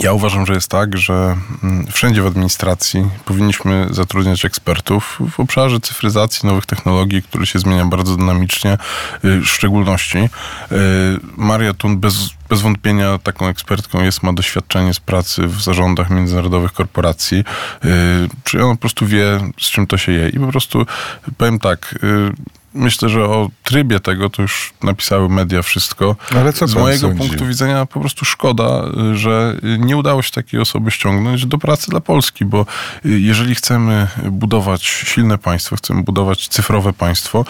Ja 0.00 0.12
uważam, 0.12 0.46
że 0.46 0.54
jest 0.54 0.70
tak, 0.70 0.98
że 0.98 1.36
mm, 1.62 1.86
wszędzie 1.86 2.22
w 2.22 2.26
administracji 2.26 3.10
powinniśmy 3.24 3.86
zatrudniać 3.90 4.44
ekspertów 4.44 5.18
w 5.30 5.40
obszarze 5.40 5.80
cyfryzacji, 5.80 6.48
nowych 6.48 6.66
technologii, 6.66 7.22
które 7.22 7.46
się 7.46 7.58
zmieniają 7.58 7.90
bardzo 7.90 8.16
dynamicznie, 8.16 8.72
y, 9.24 9.40
w 9.40 9.46
szczególności. 9.46 10.18
Y, 10.18 10.28
Maria 11.36 11.74
Tun 11.74 11.98
bez, 11.98 12.14
bez 12.48 12.60
wątpienia 12.60 13.18
taką 13.18 13.48
ekspertką 13.48 14.02
jest, 14.02 14.22
ma 14.22 14.32
doświadczenie 14.32 14.94
z 14.94 15.00
pracy 15.00 15.46
w 15.46 15.62
zarządach 15.62 16.10
międzynarodowych 16.10 16.72
korporacji, 16.72 17.38
y, 17.38 17.88
czy 18.44 18.64
ona 18.64 18.74
po 18.74 18.80
prostu 18.80 19.06
wie, 19.06 19.40
z 19.60 19.70
czym 19.70 19.86
to 19.86 19.98
się 19.98 20.12
je. 20.12 20.28
I 20.28 20.38
po 20.38 20.46
prostu 20.46 20.86
powiem 21.36 21.58
tak, 21.58 21.98
myślę, 22.74 23.08
że 23.08 23.24
o 23.24 23.50
trybie 23.62 24.00
tego 24.00 24.30
to 24.30 24.42
już 24.42 24.72
napisały 24.82 25.28
media 25.28 25.62
wszystko. 25.62 26.16
Ale 26.36 26.52
co 26.52 26.66
Z 26.66 26.74
mojego 26.74 27.08
sądzi? 27.08 27.18
punktu 27.18 27.46
widzenia 27.46 27.86
po 27.86 28.00
prostu 28.00 28.24
szkoda, 28.24 28.82
że 29.14 29.56
nie 29.78 29.96
udało 29.96 30.22
się 30.22 30.30
takiej 30.30 30.60
osoby 30.60 30.90
ściągnąć 30.90 31.46
do 31.46 31.58
pracy 31.58 31.90
dla 31.90 32.00
Polski, 32.00 32.44
bo 32.44 32.66
jeżeli 33.04 33.54
chcemy 33.54 34.08
budować 34.30 34.82
silne 34.84 35.38
państwo, 35.38 35.76
chcemy 35.76 36.02
budować 36.02 36.48
cyfrowe 36.48 36.92
państwo, 36.92 37.44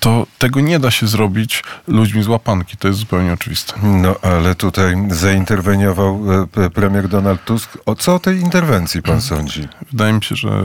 to 0.00 0.26
tego 0.38 0.60
nie 0.60 0.78
da 0.78 0.90
się 0.90 1.06
zrobić 1.06 1.64
ludźmi 1.88 2.22
z 2.22 2.28
łapanki. 2.28 2.76
To 2.76 2.88
jest 2.88 3.00
zupełnie 3.00 3.32
oczywiste. 3.32 3.74
No, 3.82 4.14
ale 4.22 4.54
tutaj 4.54 4.96
zainterweniował 5.10 6.20
e, 6.56 6.70
premier 6.70 7.08
Donald 7.08 7.44
Tusk. 7.44 7.78
O 7.86 7.94
co 7.94 8.14
o 8.14 8.18
tej 8.18 8.40
interwencji 8.40 9.02
pan 9.02 9.20
sądzi? 9.20 9.68
Wydaje 9.90 10.12
mi 10.12 10.24
się, 10.24 10.36
że 10.36 10.64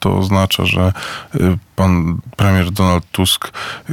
to 0.00 0.16
oznacza, 0.18 0.66
że 0.66 0.92
e, 1.34 1.56
pan 1.76 2.18
premier 2.36 2.70
Donald 2.70 3.04
Tusk 3.12 3.37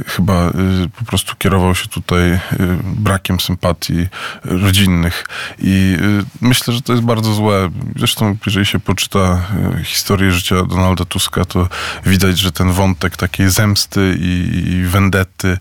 chyba 0.06 0.48
y, 0.48 0.52
po 0.98 1.04
prostu 1.04 1.36
kierował 1.38 1.74
się 1.74 1.88
tutaj 1.88 2.32
y, 2.32 2.38
brakiem 2.82 3.40
sympatii 3.40 4.06
rodzinnych 4.44 5.26
i 5.58 5.96
y, 6.00 6.24
myślę, 6.40 6.74
że 6.74 6.82
to 6.82 6.92
jest 6.92 7.04
bardzo 7.04 7.34
złe. 7.34 7.70
Zresztą, 7.96 8.36
jeżeli 8.46 8.66
się 8.66 8.80
poczyta 8.80 9.46
historię 9.84 10.32
życia 10.32 10.62
Donalda 10.62 11.04
Tuska, 11.04 11.44
to 11.44 11.68
widać, 12.06 12.38
że 12.38 12.52
ten 12.52 12.72
wątek 12.72 13.16
takiej 13.16 13.50
zemsty 13.50 14.16
i 14.20 14.82
wendety 14.86 15.58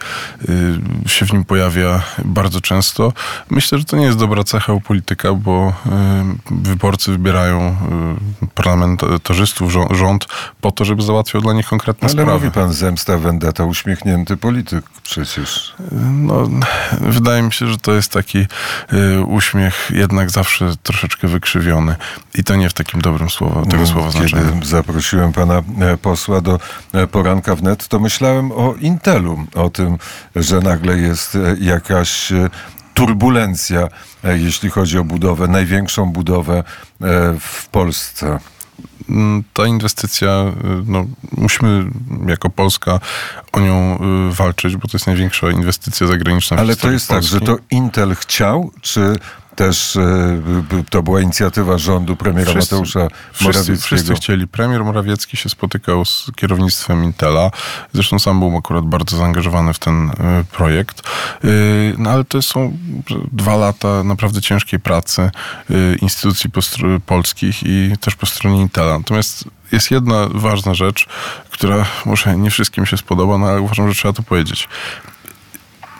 się 1.07 1.25
w 1.25 1.33
nim 1.33 1.43
pojawia 1.43 2.01
bardzo 2.25 2.61
często. 2.61 3.13
Myślę, 3.49 3.77
że 3.77 3.85
to 3.85 3.97
nie 3.97 4.05
jest 4.05 4.17
dobra 4.17 4.43
cecha 4.43 4.73
u 4.73 4.81
polityka, 4.81 5.33
bo 5.33 5.73
wyborcy 6.51 7.11
wybierają 7.11 7.75
parlamentarzystów, 8.65 9.73
rząd 9.91 10.27
po 10.61 10.71
to, 10.71 10.85
żeby 10.85 11.01
załatwiał 11.03 11.41
dla 11.41 11.53
nich 11.53 11.67
konkretne 11.67 12.09
ale 12.13 12.25
mówi 12.25 12.51
pan 12.51 12.73
zemsta, 12.73 13.17
vendetta, 13.17 13.65
uśmiechnięty 13.65 14.37
polityk 14.37 14.85
przecież. 15.03 15.75
No, 16.01 16.49
wydaje 17.01 17.41
mi 17.41 17.53
się, 17.53 17.67
że 17.67 17.77
to 17.77 17.93
jest 17.93 18.11
taki 18.11 18.39
y, 18.93 19.23
uśmiech 19.27 19.91
jednak 19.93 20.29
zawsze 20.29 20.73
troszeczkę 20.83 21.27
wykrzywiony. 21.27 21.95
I 22.35 22.43
to 22.43 22.55
nie 22.55 22.69
w 22.69 22.73
takim 22.73 23.01
dobrym 23.01 23.29
słowa, 23.29 23.61
tego 23.63 23.77
no, 23.77 23.87
słowa 23.87 24.11
znaczeniu. 24.11 24.51
Kiedy 24.53 24.65
zaprosiłem 24.65 25.33
pana 25.33 25.61
e, 25.81 25.97
posła 25.97 26.41
do 26.41 26.59
e, 26.93 27.07
poranka 27.07 27.55
wnet, 27.55 27.87
to 27.87 27.99
myślałem 27.99 28.51
o 28.51 28.73
Intelu, 28.79 29.45
o 29.55 29.69
tym, 29.69 29.97
że 30.35 30.59
nagle 30.59 30.97
jest 30.97 31.35
e, 31.35 31.39
jakaś 31.59 32.33
turbulencja, 32.93 33.87
jeśli 34.23 34.69
chodzi 34.69 34.97
o 34.97 35.03
budowę, 35.03 35.47
największą 35.47 36.05
budowę 36.05 36.63
w 37.39 37.67
Polsce. 37.71 38.39
Mm, 39.09 39.43
ta 39.53 39.65
inwestycja, 39.67 40.29
y, 40.29 40.53
no, 40.85 41.05
musimy 41.37 41.85
jako 42.27 42.49
Polska 42.49 42.99
o 43.51 43.59
nią 43.59 43.99
y, 44.31 44.33
walczyć, 44.35 44.75
bo 44.77 44.87
to 44.87 44.97
jest 44.97 45.07
największa 45.07 45.51
inwestycja 45.51 46.07
zagraniczna 46.07 46.57
w 46.57 46.59
Ale 46.59 46.75
to 46.75 46.91
jest 46.91 47.07
Polski. 47.07 47.31
tak, 47.31 47.39
że 47.39 47.45
to 47.45 47.57
Intel 47.71 48.15
chciał, 48.15 48.71
czy 48.81 49.15
też 49.55 49.95
e, 49.95 50.41
to 50.89 51.03
była 51.03 51.21
inicjatywa 51.21 51.77
rządu 51.77 52.15
premiera 52.15 52.51
wszyscy, 52.51 52.75
Mateusza 52.75 53.07
Morawieckiego. 53.41 53.81
Wszyscy 53.81 54.15
chcieli. 54.15 54.47
Premier 54.47 54.83
Morawiecki 54.83 55.37
się 55.37 55.49
spotykał 55.49 56.05
z 56.05 56.31
kierownictwem 56.35 57.03
Intela. 57.03 57.51
Zresztą 57.93 58.19
sam 58.19 58.39
był 58.39 58.57
akurat 58.57 58.85
bardzo 58.85 59.17
zaangażowany 59.17 59.73
w 59.73 59.79
ten 59.79 60.09
e, 60.09 60.43
projekt. 60.51 61.01
E, 61.43 61.47
no 61.97 62.09
ale 62.09 62.23
to 62.23 62.41
są 62.41 62.77
dwa 63.31 63.55
lata 63.55 64.03
naprawdę 64.03 64.41
ciężkiej 64.41 64.79
pracy 64.79 65.31
instytucji 66.01 66.49
polskich 67.05 67.63
i 67.63 67.93
też 68.01 68.15
po 68.15 68.25
stronie 68.25 68.61
Intela. 68.61 68.97
Natomiast 68.97 69.45
jest 69.71 69.91
jedna 69.91 70.27
ważna 70.33 70.73
rzecz, 70.73 71.07
która 71.51 71.85
może 72.05 72.37
nie 72.37 72.51
wszystkim 72.51 72.85
się 72.85 72.97
spodoba, 72.97 73.37
no 73.37 73.47
ale 73.47 73.61
uważam, 73.61 73.89
że 73.89 73.95
trzeba 73.95 74.13
to 74.13 74.23
powiedzieć 74.23 74.67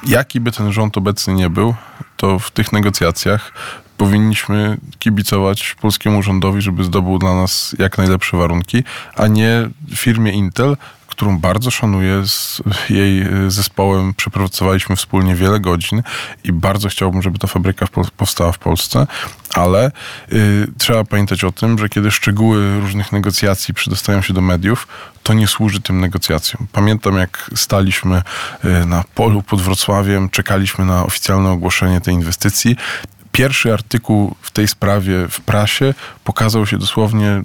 jaki 0.06 0.40
by 0.40 0.52
ten 0.52 0.72
rząd 0.72 0.98
obecny 0.98 1.34
nie 1.34 1.50
był, 1.50 1.76
to 2.18 2.40
w 2.40 2.52
tych 2.52 2.74
negocjacjach 2.74 3.52
powinniśmy 3.98 4.78
kibicować 5.00 5.76
polskiemu 5.82 6.24
rządowi, 6.24 6.62
żeby 6.62 6.84
zdobył 6.84 7.20
dla 7.20 7.36
nas 7.36 7.76
jak 7.80 7.98
najlepsze 7.98 8.38
warunki, 8.38 8.84
a 9.16 9.28
nie 9.28 9.70
firmie 9.96 10.32
Intel, 10.32 10.78
którą 11.16 11.40
bardzo 11.40 11.72
szanuję. 11.72 12.26
Z 12.26 12.62
jej 12.90 13.22
e, 13.22 13.28
zespołem 13.52 14.14
przepracowaliśmy 14.14 14.96
wspólnie 14.96 15.36
wiele 15.36 15.60
godzin 15.60 16.04
i 16.44 16.52
bardzo 16.52 16.90
chciałbym, 16.90 17.22
żeby 17.22 17.40
ta 17.40 17.48
fabryka 17.48 17.86
powstała 18.18 18.52
w 18.52 18.58
Polsce, 18.58 19.08
ale 19.54 19.92
y, 20.34 20.68
trzeba 20.78 21.04
pamiętać 21.04 21.44
o 21.44 21.52
tym, 21.52 21.78
że 21.78 21.90
kiedy 21.90 22.12
szczegóły 22.12 22.80
różnych 22.80 23.12
negocjacji 23.12 23.74
przedostają 23.74 24.22
się 24.22 24.34
do 24.34 24.42
mediów, 24.42 24.88
to 25.24 25.34
nie 25.34 25.48
służy 25.48 25.82
tym 25.82 26.02
negocjacjom. 26.02 26.68
Pamiętam, 26.72 27.18
jak 27.18 27.52
staliśmy 27.56 28.22
y, 28.66 28.86
na 28.86 29.04
polu 29.16 29.42
pod 29.42 29.62
Wrocławiem, 29.62 30.30
czekaliśmy 30.30 30.86
na 30.86 31.06
oficjalne 31.06 31.50
ogłoszenie 31.52 32.02
tej 32.02 32.14
inwestycji 32.14 32.76
pierwszy 33.36 33.74
artykuł 33.74 34.36
w 34.42 34.52
tej 34.52 34.68
sprawie 34.68 35.28
w 35.30 35.42
prasie 35.42 35.94
pokazał 36.24 36.66
się 36.66 36.78
dosłownie 36.78 37.42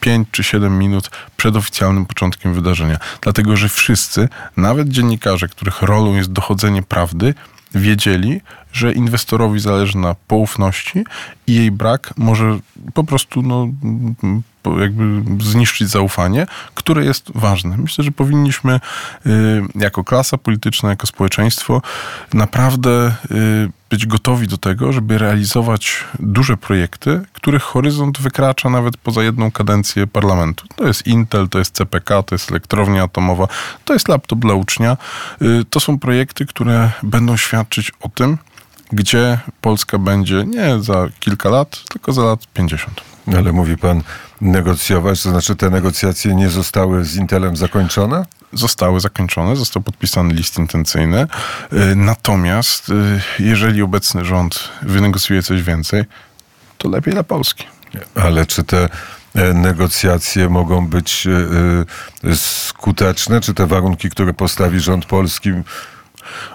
5 0.00 0.28
czy 0.30 0.44
7 0.44 0.78
minut 0.78 1.10
przed 1.36 1.56
oficjalnym 1.56 2.06
początkiem 2.06 2.54
wydarzenia. 2.54 2.98
Dlatego, 3.20 3.56
że 3.56 3.68
wszyscy, 3.68 4.28
nawet 4.56 4.88
dziennikarze, 4.88 5.48
których 5.48 5.82
rolą 5.82 6.14
jest 6.14 6.32
dochodzenie 6.32 6.82
prawdy, 6.82 7.34
wiedzieli, 7.74 8.40
że 8.72 8.92
inwestorowi 8.92 9.60
zależy 9.60 9.98
na 9.98 10.14
poufności 10.14 11.04
i 11.46 11.54
jej 11.54 11.70
brak 11.70 12.14
może 12.16 12.58
po 12.94 13.04
prostu 13.04 13.42
no, 13.42 13.68
jakby 14.80 15.22
zniszczyć 15.44 15.88
zaufanie, 15.88 16.46
które 16.74 17.04
jest 17.04 17.30
ważne. 17.34 17.76
Myślę, 17.76 18.04
że 18.04 18.12
powinniśmy 18.12 18.80
y, 19.26 19.30
jako 19.74 20.04
klasa 20.04 20.38
polityczna, 20.38 20.90
jako 20.90 21.06
społeczeństwo 21.06 21.82
naprawdę 22.32 23.14
y, 23.30 23.83
być 23.94 24.06
gotowi 24.06 24.48
do 24.48 24.58
tego, 24.58 24.92
żeby 24.92 25.18
realizować 25.18 26.04
duże 26.20 26.56
projekty, 26.56 27.20
których 27.32 27.62
horyzont 27.62 28.20
wykracza 28.20 28.70
nawet 28.70 28.96
poza 28.96 29.22
jedną 29.22 29.50
kadencję 29.50 30.06
parlamentu. 30.06 30.66
To 30.76 30.86
jest 30.86 31.06
Intel, 31.06 31.48
to 31.48 31.58
jest 31.58 31.74
CPK, 31.74 32.22
to 32.22 32.34
jest 32.34 32.50
elektrownia 32.50 33.02
atomowa, 33.02 33.48
to 33.84 33.92
jest 33.92 34.08
laptop 34.08 34.38
dla 34.38 34.54
ucznia. 34.54 34.96
Y, 35.42 35.64
to 35.70 35.80
są 35.80 35.98
projekty, 35.98 36.46
które 36.46 36.90
będą 37.02 37.36
świadczyć 37.36 37.92
o 38.00 38.08
tym, 38.08 38.38
gdzie 38.92 39.38
Polska 39.60 39.98
będzie 39.98 40.44
nie 40.46 40.82
za 40.82 41.08
kilka 41.20 41.48
lat, 41.48 41.84
tylko 41.88 42.12
za 42.12 42.24
lat 42.24 42.46
50. 42.54 43.13
Ale 43.26 43.52
mówi 43.52 43.78
pan 43.78 44.02
negocjować, 44.40 45.22
to 45.22 45.30
znaczy 45.30 45.56
te 45.56 45.70
negocjacje 45.70 46.34
nie 46.34 46.48
zostały 46.48 47.04
z 47.04 47.16
Intelem 47.16 47.56
zakończone? 47.56 48.24
Zostały 48.52 49.00
zakończone, 49.00 49.56
został 49.56 49.82
podpisany 49.82 50.34
list 50.34 50.58
intencyjny. 50.58 51.26
Y, 51.72 51.96
natomiast 51.96 52.88
y, 52.88 53.20
jeżeli 53.38 53.82
obecny 53.82 54.24
rząd 54.24 54.68
wynegocjuje 54.82 55.42
coś 55.42 55.62
więcej, 55.62 56.04
to 56.78 56.88
lepiej 56.88 57.14
dla 57.14 57.22
Polski. 57.22 57.64
Ale 58.14 58.46
czy 58.46 58.64
te 58.64 58.88
e, 59.34 59.54
negocjacje 59.54 60.48
mogą 60.48 60.86
być 60.86 61.26
e, 62.24 62.36
skuteczne? 62.36 63.40
Czy 63.40 63.54
te 63.54 63.66
warunki, 63.66 64.10
które 64.10 64.34
postawi 64.34 64.80
rząd 64.80 65.06
polski, 65.06 65.50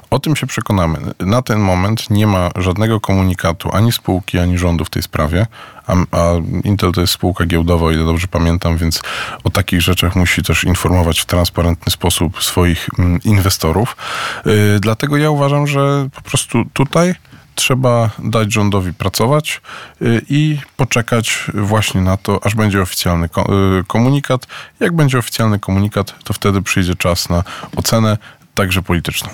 o 0.09 0.19
tym 0.19 0.35
się 0.35 0.47
przekonamy. 0.47 0.99
Na 1.19 1.41
ten 1.41 1.59
moment 1.59 2.09
nie 2.09 2.27
ma 2.27 2.49
żadnego 2.55 2.99
komunikatu 2.99 3.69
ani 3.73 3.91
spółki, 3.91 4.39
ani 4.39 4.57
rządu 4.57 4.85
w 4.85 4.89
tej 4.89 5.03
sprawie, 5.03 5.45
a, 5.87 5.93
a, 5.93 6.33
Intel 6.63 6.91
to 6.91 7.01
jest 7.01 7.13
spółka 7.13 7.45
giełdowa, 7.45 7.85
o 7.85 7.91
ile 7.91 8.05
dobrze 8.05 8.27
pamiętam, 8.27 8.77
więc 8.77 9.01
o 9.43 9.49
takich 9.49 9.81
rzeczach 9.81 10.15
musi 10.15 10.43
też 10.43 10.63
informować 10.63 11.19
w 11.19 11.25
transparentny 11.25 11.91
sposób 11.91 12.43
swoich 12.43 12.89
mm, 12.99 13.19
inwestorów. 13.23 13.97
Yy, 14.45 14.79
dlatego 14.79 15.17
ja 15.17 15.29
uważam, 15.29 15.67
że 15.67 16.09
po 16.15 16.21
prostu 16.21 16.65
tutaj 16.73 17.15
trzeba 17.59 18.09
dać 18.19 18.53
rządowi 18.53 18.93
pracować 18.93 19.61
y, 20.01 20.21
i 20.29 20.57
poczekać 20.77 21.43
właśnie 21.53 22.01
na 22.01 22.17
to, 22.17 22.45
aż 22.45 22.55
będzie 22.55 22.81
oficjalny 22.81 23.25
y, 23.25 23.83
komunikat. 23.87 24.47
Jak 24.79 24.95
będzie 24.95 25.17
oficjalny 25.17 25.59
komunikat, 25.59 26.15
to 26.23 26.33
wtedy 26.33 26.61
przyjdzie 26.61 26.95
czas 26.95 27.29
na 27.29 27.43
ocenę 27.75 28.17
także 28.59 28.81
polityczną. 28.81 29.29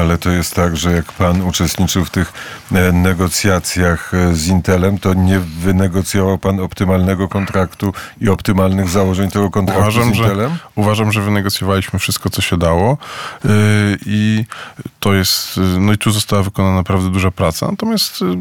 Ale 0.00 0.18
to 0.18 0.30
jest 0.30 0.54
tak, 0.54 0.76
że 0.76 0.92
jak 0.92 1.12
pan 1.12 1.42
uczestniczył 1.42 2.04
w 2.04 2.10
tych 2.10 2.32
e, 2.72 2.92
negocjacjach 2.92 4.14
e, 4.14 4.34
z 4.34 4.48
Intelem, 4.48 4.98
to 4.98 5.14
nie 5.14 5.40
wynegocjował 5.40 6.38
pan 6.38 6.60
optymalnego 6.60 7.28
kontraktu 7.28 7.92
i 8.20 8.28
optymalnych 8.28 8.88
założeń 8.88 9.30
tego 9.30 9.50
kontraktu 9.50 9.82
uważam, 9.82 10.14
z 10.14 10.16
Intelem? 10.16 10.50
Że, 10.50 10.58
uważam, 10.74 11.12
że 11.12 11.20
wynegocjowaliśmy 11.20 11.98
wszystko, 11.98 12.30
co 12.30 12.42
się 12.42 12.56
dało 12.56 12.98
yy, 13.44 13.50
i 14.06 14.44
to 15.00 15.14
jest, 15.14 15.60
no 15.80 15.92
i 15.92 15.98
tu 15.98 16.10
została 16.10 16.42
wykonana 16.42 16.74
naprawdę 16.74 17.10
duża 17.10 17.30
praca. 17.30 17.66
Natomiast 17.70 18.20
yy, 18.20 18.36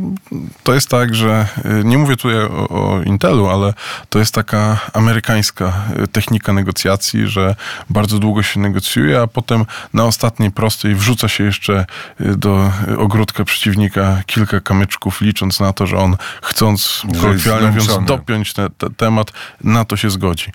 to 0.63 0.73
jest 0.73 0.89
tak, 0.89 1.15
że 1.15 1.47
yy, 1.65 1.83
nie 1.83 1.97
mówię 1.97 2.15
tutaj 2.15 2.37
o, 2.37 2.69
o 2.69 3.01
Intelu, 3.01 3.47
ale 3.47 3.73
to 4.09 4.19
jest 4.19 4.33
taka 4.33 4.79
amerykańska 4.93 5.73
technika 6.11 6.53
negocjacji, 6.53 7.27
że 7.27 7.55
bardzo 7.89 8.19
długo 8.19 8.43
się 8.43 8.59
negocjuje, 8.59 9.21
a 9.21 9.27
potem 9.27 9.65
na 9.93 10.05
ostatniej 10.13 10.51
prostej 10.51 10.95
wrzuca 10.95 11.27
się 11.27 11.43
jeszcze 11.43 11.85
y, 12.21 12.37
do 12.37 12.71
ogródka 12.97 13.43
przeciwnika 13.43 14.21
kilka 14.25 14.59
kamyczków, 14.59 15.21
licząc 15.21 15.59
na 15.59 15.73
to, 15.73 15.87
że 15.87 15.97
on 15.97 16.17
chcąc, 16.41 17.03
kolokwialnie 17.21 17.67
mówiąc, 17.67 18.05
dopiąć 18.05 18.53
ten 18.53 18.69
te 18.77 18.89
temat, 18.89 19.31
na 19.63 19.85
to 19.85 19.97
się 19.97 20.09
zgodzi. 20.09 20.51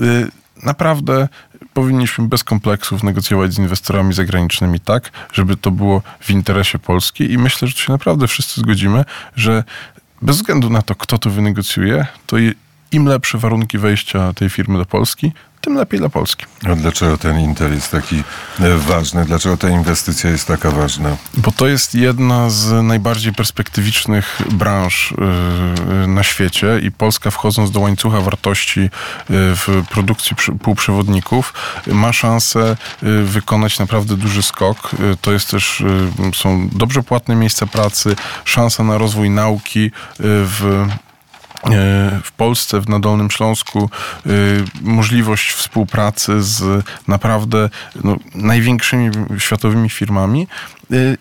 Y, 0.00 0.30
naprawdę 0.62 1.28
powinniśmy 1.74 2.28
bez 2.28 2.44
kompleksów 2.44 3.02
negocjować 3.02 3.54
z 3.54 3.58
inwestorami 3.58 4.12
zagranicznymi 4.12 4.80
tak, 4.80 5.10
żeby 5.32 5.56
to 5.56 5.70
było 5.70 6.02
w 6.20 6.30
interesie 6.30 6.78
Polski 6.78 7.32
i 7.32 7.38
myślę, 7.38 7.68
że 7.68 7.74
tu 7.74 7.80
się 7.80 7.92
naprawdę 7.92 8.26
wszyscy 8.26 8.60
zgodzimy, 8.60 9.04
że 9.36 9.64
bez 10.22 10.36
względu 10.36 10.70
na 10.70 10.82
to, 10.82 10.94
kto 10.94 11.18
to 11.18 11.30
wynegocjuje, 11.30 12.06
to 12.26 12.36
im 12.92 13.06
lepsze 13.06 13.38
warunki 13.38 13.78
wejścia 13.78 14.32
tej 14.32 14.50
firmy 14.50 14.78
do 14.78 14.84
Polski, 14.84 15.32
tym 15.62 15.74
lepiej 15.74 16.00
dla 16.00 16.08
Polski. 16.08 16.46
A 16.64 16.74
dlaczego 16.74 17.18
ten 17.18 17.40
Intel 17.40 17.74
jest 17.74 17.90
taki 17.90 18.22
e, 18.60 18.76
ważny? 18.76 19.24
Dlaczego 19.24 19.56
ta 19.56 19.68
inwestycja 19.68 20.30
jest 20.30 20.46
taka 20.46 20.70
ważna? 20.70 21.16
Bo 21.34 21.52
to 21.52 21.66
jest 21.66 21.94
jedna 21.94 22.50
z 22.50 22.84
najbardziej 22.84 23.32
perspektywicznych 23.32 24.42
branż 24.50 25.14
e, 25.18 26.06
na 26.06 26.22
świecie 26.22 26.80
i 26.82 26.90
Polska 26.90 27.30
wchodząc 27.30 27.70
do 27.70 27.80
łańcucha 27.80 28.20
wartości 28.20 28.80
e, 28.80 28.88
w 29.28 29.84
produkcji 29.90 30.36
półprzewodników 30.62 31.54
ma 31.86 32.12
szansę 32.12 32.76
wykonać 33.24 33.78
naprawdę 33.78 34.16
duży 34.16 34.42
skok. 34.42 34.90
To 35.20 35.32
jest 35.32 35.50
też, 35.50 35.82
są 36.34 36.68
dobrze 36.72 37.02
płatne 37.02 37.34
miejsca 37.34 37.66
pracy, 37.66 38.16
szansa 38.44 38.84
na 38.84 38.98
rozwój 38.98 39.30
nauki 39.30 39.90
w 40.20 40.62
E, 40.72 41.11
w 42.24 42.32
Polsce, 42.32 42.80
w 42.80 42.88
Nadolnym 42.88 43.30
Śląsku 43.30 43.90
e, 44.26 44.30
możliwość 44.80 45.52
współpracy 45.52 46.42
z 46.42 46.84
naprawdę 47.08 47.70
no, 48.04 48.16
największymi 48.34 49.10
światowymi 49.38 49.90
firmami 49.90 50.46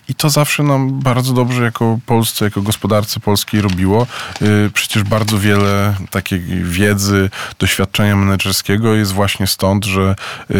I 0.09 0.15
to 0.15 0.29
zawsze 0.29 0.63
nam 0.63 0.99
bardzo 0.99 1.33
dobrze 1.33 1.63
jako 1.63 1.99
Polsce, 2.05 2.45
jako 2.45 2.61
gospodarce 2.61 3.19
polskiej 3.19 3.61
robiło. 3.61 4.07
Y, 4.41 4.71
przecież 4.73 5.03
bardzo 5.03 5.39
wiele 5.39 5.95
takiej 6.09 6.41
wiedzy, 6.63 7.29
doświadczenia 7.59 8.15
menedżerskiego 8.15 8.95
jest 8.95 9.11
właśnie 9.11 9.47
stąd, 9.47 9.85
że 9.85 10.15
y, 10.51 10.55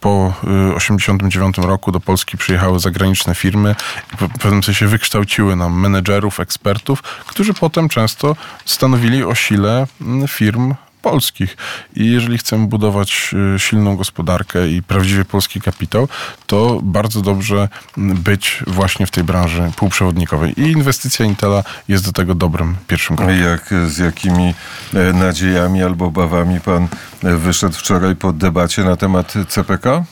po 0.00 0.32
1989 0.40 1.58
roku 1.58 1.92
do 1.92 2.00
Polski 2.00 2.36
przyjechały 2.36 2.80
zagraniczne 2.80 3.34
firmy 3.34 3.74
i 4.14 4.16
w 4.16 4.38
pewnym 4.38 4.62
sensie 4.62 4.86
wykształciły 4.86 5.56
nam 5.56 5.80
menedżerów, 5.80 6.40
ekspertów, 6.40 7.02
którzy 7.02 7.54
potem 7.54 7.88
często 7.88 8.36
stanowili 8.64 9.24
o 9.24 9.34
sile 9.34 9.86
mm, 10.00 10.28
firm 10.28 10.74
polskich. 11.10 11.56
I 11.96 12.10
jeżeli 12.10 12.38
chcemy 12.38 12.66
budować 12.66 13.34
y, 13.54 13.58
silną 13.58 13.96
gospodarkę 13.96 14.68
i 14.68 14.82
prawdziwie 14.82 15.24
polski 15.24 15.60
kapitał, 15.60 16.08
to 16.46 16.80
bardzo 16.82 17.22
dobrze 17.22 17.68
być 17.96 18.62
właśnie 18.66 19.06
w 19.06 19.10
tej 19.10 19.24
branży 19.24 19.72
półprzewodnikowej. 19.76 20.60
I 20.60 20.70
inwestycja 20.70 21.26
Intela 21.26 21.64
jest 21.88 22.04
do 22.04 22.12
tego 22.12 22.34
dobrym 22.34 22.76
pierwszym 22.86 23.16
krokiem. 23.16 23.42
Jak, 23.42 23.74
z 23.88 23.98
jakimi 23.98 24.54
e, 24.94 25.12
nadziejami 25.12 25.82
albo 25.82 26.04
obawami 26.06 26.60
pan 26.60 26.88
e, 27.24 27.36
wyszedł 27.36 27.74
wczoraj 27.74 28.16
po 28.16 28.32
debacie 28.32 28.84
na 28.84 28.96
temat 28.96 29.34
CPK? 29.48 30.04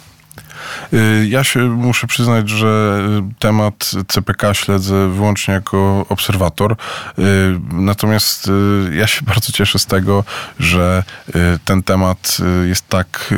Y, 0.92 1.27
ja 1.29 1.44
się 1.44 1.61
muszę 1.61 2.07
przyznać, 2.07 2.49
że 2.49 3.03
temat 3.38 3.90
CPK 4.09 4.55
śledzę 4.55 5.09
wyłącznie 5.09 5.55
jako 5.55 6.07
obserwator. 6.09 6.73
Y, 6.73 6.75
natomiast 7.73 8.49
y, 8.49 8.97
ja 8.97 9.07
się 9.07 9.23
bardzo 9.31 9.53
cieszę 9.53 9.79
z 9.79 9.87
tego, 9.87 10.25
że 10.59 11.03
ten 11.64 11.83
temat 11.83 12.38
jest 12.64 12.88
tak 12.88 13.35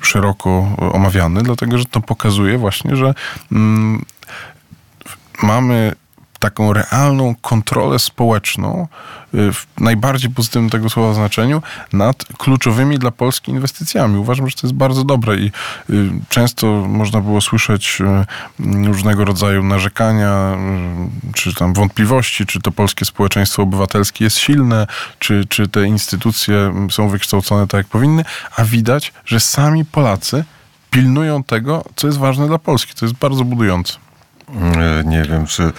szeroko 0.00 0.76
omawiany, 0.78 1.42
dlatego 1.42 1.78
że 1.78 1.84
to 1.84 2.00
pokazuje 2.00 2.58
właśnie, 2.58 2.96
że 2.96 3.14
mm, 3.52 4.04
mamy 5.42 5.92
taką 6.44 6.72
realną 6.72 7.34
kontrolę 7.42 7.98
społeczną 7.98 8.88
y, 9.34 9.52
w 9.52 9.66
najbardziej 9.80 10.30
pozytywnym 10.30 10.70
tego 10.70 10.90
słowa 10.90 11.14
znaczeniu 11.14 11.62
nad 11.92 12.24
kluczowymi 12.38 12.98
dla 12.98 13.10
Polski 13.10 13.50
inwestycjami. 13.50 14.18
Uważam, 14.18 14.50
że 14.50 14.56
to 14.56 14.66
jest 14.66 14.74
bardzo 14.74 15.04
dobre 15.04 15.36
i 15.36 15.50
y, 15.90 16.10
często 16.28 16.66
można 16.88 17.20
było 17.20 17.40
słyszeć 17.40 17.98
y, 18.00 18.84
różnego 18.86 19.24
rodzaju 19.24 19.62
narzekania, 19.62 20.58
czy 21.34 21.54
tam 21.54 21.74
wątpliwości, 21.74 22.46
czy 22.46 22.60
to 22.60 22.72
polskie 22.72 23.04
społeczeństwo 23.04 23.62
obywatelskie 23.62 24.24
jest 24.24 24.38
silne, 24.38 24.86
czy, 25.18 25.44
czy 25.48 25.68
te 25.68 25.86
instytucje 25.86 26.86
są 26.90 27.08
wykształcone 27.08 27.66
tak, 27.66 27.78
jak 27.78 27.86
powinny, 27.86 28.24
a 28.56 28.64
widać, 28.64 29.12
że 29.24 29.40
sami 29.40 29.84
Polacy 29.84 30.44
pilnują 30.90 31.42
tego, 31.42 31.84
co 31.96 32.06
jest 32.06 32.18
ważne 32.18 32.46
dla 32.46 32.58
Polski. 32.58 32.94
To 32.94 33.04
jest 33.04 33.16
bardzo 33.16 33.44
budujące. 33.44 34.04
E, 34.48 35.04
nie 35.04 35.22
wiem, 35.22 35.46
czy 35.46 35.72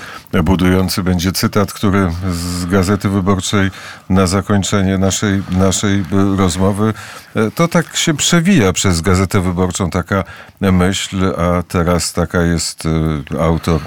budujący 0.43 1.03
będzie 1.03 1.31
cytat, 1.31 1.73
który 1.73 2.11
z 2.31 2.65
Gazety 2.65 3.09
Wyborczej 3.09 3.71
na 4.09 4.27
zakończenie 4.27 4.97
naszej, 4.97 5.43
naszej 5.51 6.05
rozmowy. 6.37 6.93
E, 7.35 7.51
to 7.51 7.67
tak 7.67 7.95
się 7.95 8.13
przewija 8.13 8.73
przez 8.73 9.01
Gazetę 9.01 9.41
Wyborczą 9.41 9.89
taka 9.89 10.23
myśl, 10.61 11.33
a 11.37 11.63
teraz 11.63 12.13
taka 12.13 12.41
jest 12.41 12.83
e, 12.85 13.41
autor. 13.41 13.81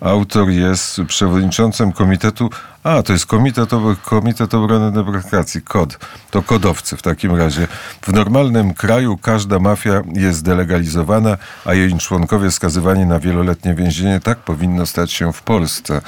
Autor 0.00 0.48
jest 0.48 1.00
przewodniczącym 1.06 1.92
Komitetu 1.92 2.50
a, 2.84 3.02
to 3.02 3.12
jest 3.12 3.26
Komitet, 3.26 3.70
Komitet 4.04 4.54
Obrony 4.54 4.92
Demokracji, 4.92 5.62
KOD. 5.62 5.98
To 6.30 6.42
kodowcy 6.42 6.96
w 6.96 7.02
takim 7.02 7.36
razie. 7.36 7.68
W 8.02 8.12
normalnym 8.12 8.74
kraju 8.74 9.16
każda 9.16 9.58
mafia 9.58 10.02
jest 10.12 10.44
delegalizowana, 10.44 11.36
a 11.64 11.74
jej 11.74 11.98
członkowie 11.98 12.50
skazywani 12.50 13.06
na 13.06 13.18
wieloletnie 13.18 13.74
więzienie. 13.74 14.20
Tak 14.20 14.38
powinno 14.38 14.86
stać 14.86 15.12
się 15.12 15.32
w 15.32 15.42
Polsce. 15.42 16.00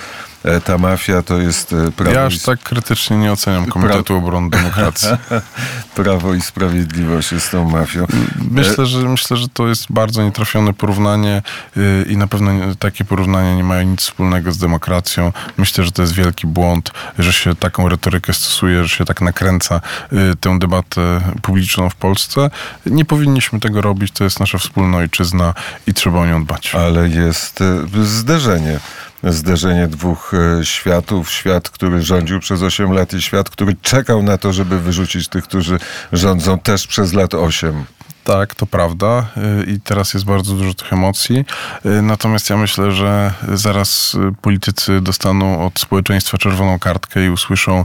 E, 0.44 0.60
ta 0.60 0.78
mafia 0.78 1.22
to 1.22 1.38
jest 1.38 1.72
e, 1.72 1.92
prawo 1.92 2.12
Ja 2.12 2.24
i 2.24 2.26
aż 2.26 2.38
tak 2.38 2.62
krytycznie 2.62 3.16
nie 3.16 3.32
oceniam 3.32 3.66
Komitetu 3.66 4.16
Obrony 4.16 4.50
Demokracji. 4.50 5.08
Prawo 5.94 6.34
i 6.34 6.40
Sprawiedliwość 6.40 7.32
jest 7.32 7.50
tą 7.50 7.70
mafią. 7.70 8.06
Myślę, 8.50 8.86
że 8.86 8.98
myślę, 8.98 9.36
że 9.36 9.48
to 9.48 9.68
jest 9.68 9.86
bardzo 9.90 10.22
nietrafione 10.22 10.72
porównanie 10.72 11.42
yy, 11.76 12.06
i 12.08 12.16
na 12.16 12.26
pewno 12.26 12.52
takie 12.78 13.04
porównania 13.04 13.54
nie 13.54 13.64
mają 13.64 13.82
nic 13.82 14.00
wspólnego 14.00 14.52
z 14.52 14.58
demokracją. 14.58 15.32
Myślę, 15.56 15.84
że 15.84 15.92
to 15.92 16.02
jest 16.02 16.14
wielki 16.14 16.46
błąd, 16.46 16.90
że 17.18 17.32
się 17.32 17.54
taką 17.54 17.88
retorykę 17.88 18.32
stosuje, 18.32 18.82
że 18.82 18.88
się 18.88 19.04
tak 19.04 19.20
nakręca 19.20 19.80
yy, 20.12 20.36
tę 20.40 20.58
debatę 20.58 21.20
publiczną 21.42 21.90
w 21.90 21.94
Polsce. 21.94 22.50
Nie 22.86 23.04
powinniśmy 23.04 23.60
tego 23.60 23.80
robić, 23.80 24.12
to 24.12 24.24
jest 24.24 24.40
nasza 24.40 24.58
wspólna 24.58 24.98
ojczyzna 24.98 25.54
i 25.86 25.94
trzeba 25.94 26.20
o 26.20 26.26
nią 26.26 26.44
dbać. 26.44 26.74
Ale 26.74 27.08
jest 27.08 27.60
e, 27.60 27.86
zderzenie. 28.04 28.80
Zderzenie 29.24 29.88
dwóch 29.88 30.32
e, 30.34 30.64
światów. 30.64 31.30
Świat, 31.30 31.70
który 31.70 32.02
rządził 32.02 32.40
przez 32.40 32.62
8 32.62 32.92
lat 32.92 33.12
i 33.12 33.22
świat, 33.22 33.50
który 33.50 33.76
czekał 33.82 34.22
na 34.22 34.38
to, 34.38 34.52
żeby 34.52 34.80
wyrzucić 34.80 35.28
tych, 35.28 35.44
którzy 35.44 35.78
rządzą 36.12 36.58
też 36.58 36.86
przez 36.86 37.12
lat 37.12 37.34
8. 37.34 37.84
Tak, 38.24 38.54
to 38.54 38.66
prawda 38.66 39.26
y, 39.36 39.64
i 39.70 39.80
teraz 39.80 40.14
jest 40.14 40.26
bardzo 40.26 40.54
dużo 40.54 40.74
tych 40.74 40.92
emocji. 40.92 41.44
Y, 41.86 42.02
Natomiast 42.02 42.50
ja 42.50 42.56
myślę, 42.56 42.92
że 42.92 43.32
zaraz 43.54 44.14
y, 44.14 44.18
politycy 44.42 45.00
dostaną 45.00 45.66
od 45.66 45.80
społeczeństwa 45.80 46.38
czerwoną 46.38 46.78
kartkę 46.78 47.26
i 47.26 47.28
usłyszą, 47.30 47.84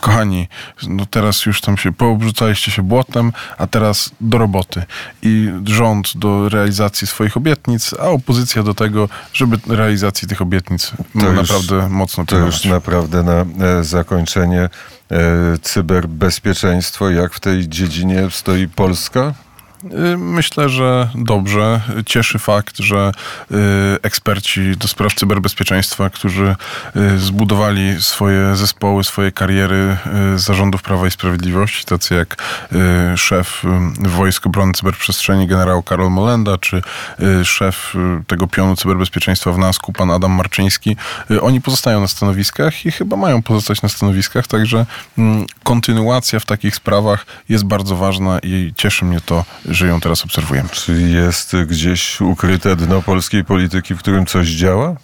kochani, 0.00 0.48
no 0.88 1.06
teraz 1.06 1.46
już 1.46 1.60
tam 1.60 1.76
się 1.76 1.92
poobrzucaliście 1.92 2.70
się 2.70 2.82
błotem, 2.82 3.32
a 3.58 3.66
teraz 3.66 4.10
do 4.20 4.38
roboty. 4.38 4.82
I 5.22 5.48
rząd 5.64 6.16
do 6.16 6.48
realizacji 6.48 7.06
swoich 7.06 7.36
obietnic, 7.36 7.94
a 7.94 8.04
opozycja 8.04 8.62
do 8.62 8.74
tego, 8.74 9.08
żeby 9.32 9.58
realizacji 9.68 10.28
tych 10.28 10.42
obietnic 10.42 10.92
To 11.20 11.26
już- 11.32 11.36
naprawdę 11.50 11.88
mocno 11.88 12.26
To 12.26 12.36
już 12.38 12.64
naprawdę 12.64 13.22
na 13.22 13.66
e, 13.66 13.84
zakończenie 13.84 14.60
e, 14.62 14.68
cyberbezpieczeństwo. 15.62 17.10
Jak 17.10 17.34
w 17.34 17.40
tej 17.40 17.68
dziedzinie 17.68 18.28
stoi 18.30 18.68
Polska? 18.68 19.34
Y, 19.84 20.18
Myślę, 20.18 20.68
że 20.68 21.08
dobrze. 21.14 21.80
Cieszy 22.06 22.38
fakt, 22.38 22.78
że 22.78 23.12
y, 23.50 23.54
eksperci 24.02 24.76
do 24.76 24.88
spraw 24.88 25.14
cyberbezpieczeństwa, 25.14 26.10
którzy 26.10 26.56
y, 26.96 27.18
zbudowali 27.18 28.02
swoje 28.02 28.56
zespoły, 28.56 29.04
swoje 29.04 29.32
kariery 29.32 29.96
zarządów 30.36 30.82
Prawa 30.82 31.06
i 31.06 31.10
Sprawiedliwości, 31.10 31.84
tacy 31.84 32.14
jak 32.14 32.36
szef 33.16 33.62
Wojsk 33.98 34.46
Obrony 34.46 34.72
Cyberprzestrzeni 34.72 35.46
generał 35.46 35.82
Karol 35.82 36.10
Molenda, 36.10 36.58
czy 36.58 36.82
szef 37.44 37.94
tego 38.26 38.46
pionu 38.46 38.76
cyberbezpieczeństwa 38.76 39.52
w 39.52 39.58
NASK-u 39.58 39.92
pan 39.92 40.10
Adam 40.10 40.32
Marczyński, 40.32 40.96
oni 41.40 41.60
pozostają 41.60 42.00
na 42.00 42.08
stanowiskach 42.08 42.86
i 42.86 42.92
chyba 42.92 43.16
mają 43.16 43.42
pozostać 43.42 43.82
na 43.82 43.88
stanowiskach, 43.88 44.46
także 44.46 44.86
mm, 45.18 45.46
kontynuacja 45.62 46.40
w 46.40 46.46
takich 46.46 46.76
sprawach 46.76 47.26
jest 47.48 47.64
bardzo 47.64 47.96
ważna 47.96 48.38
i 48.42 48.72
cieszy 48.76 49.04
mnie 49.04 49.20
to, 49.20 49.44
że 49.70 49.86
ją 49.86 50.00
teraz 50.00 50.24
obserwujemy. 50.24 50.68
Czy 50.68 51.02
jest 51.02 51.56
gdzieś 51.66 52.20
ukryte 52.20 52.76
dno 52.76 53.02
polskiej 53.02 53.44
polityki, 53.44 53.94
w 53.94 53.98
którym 53.98 54.26
coś 54.26 54.48
działa? 54.48 54.96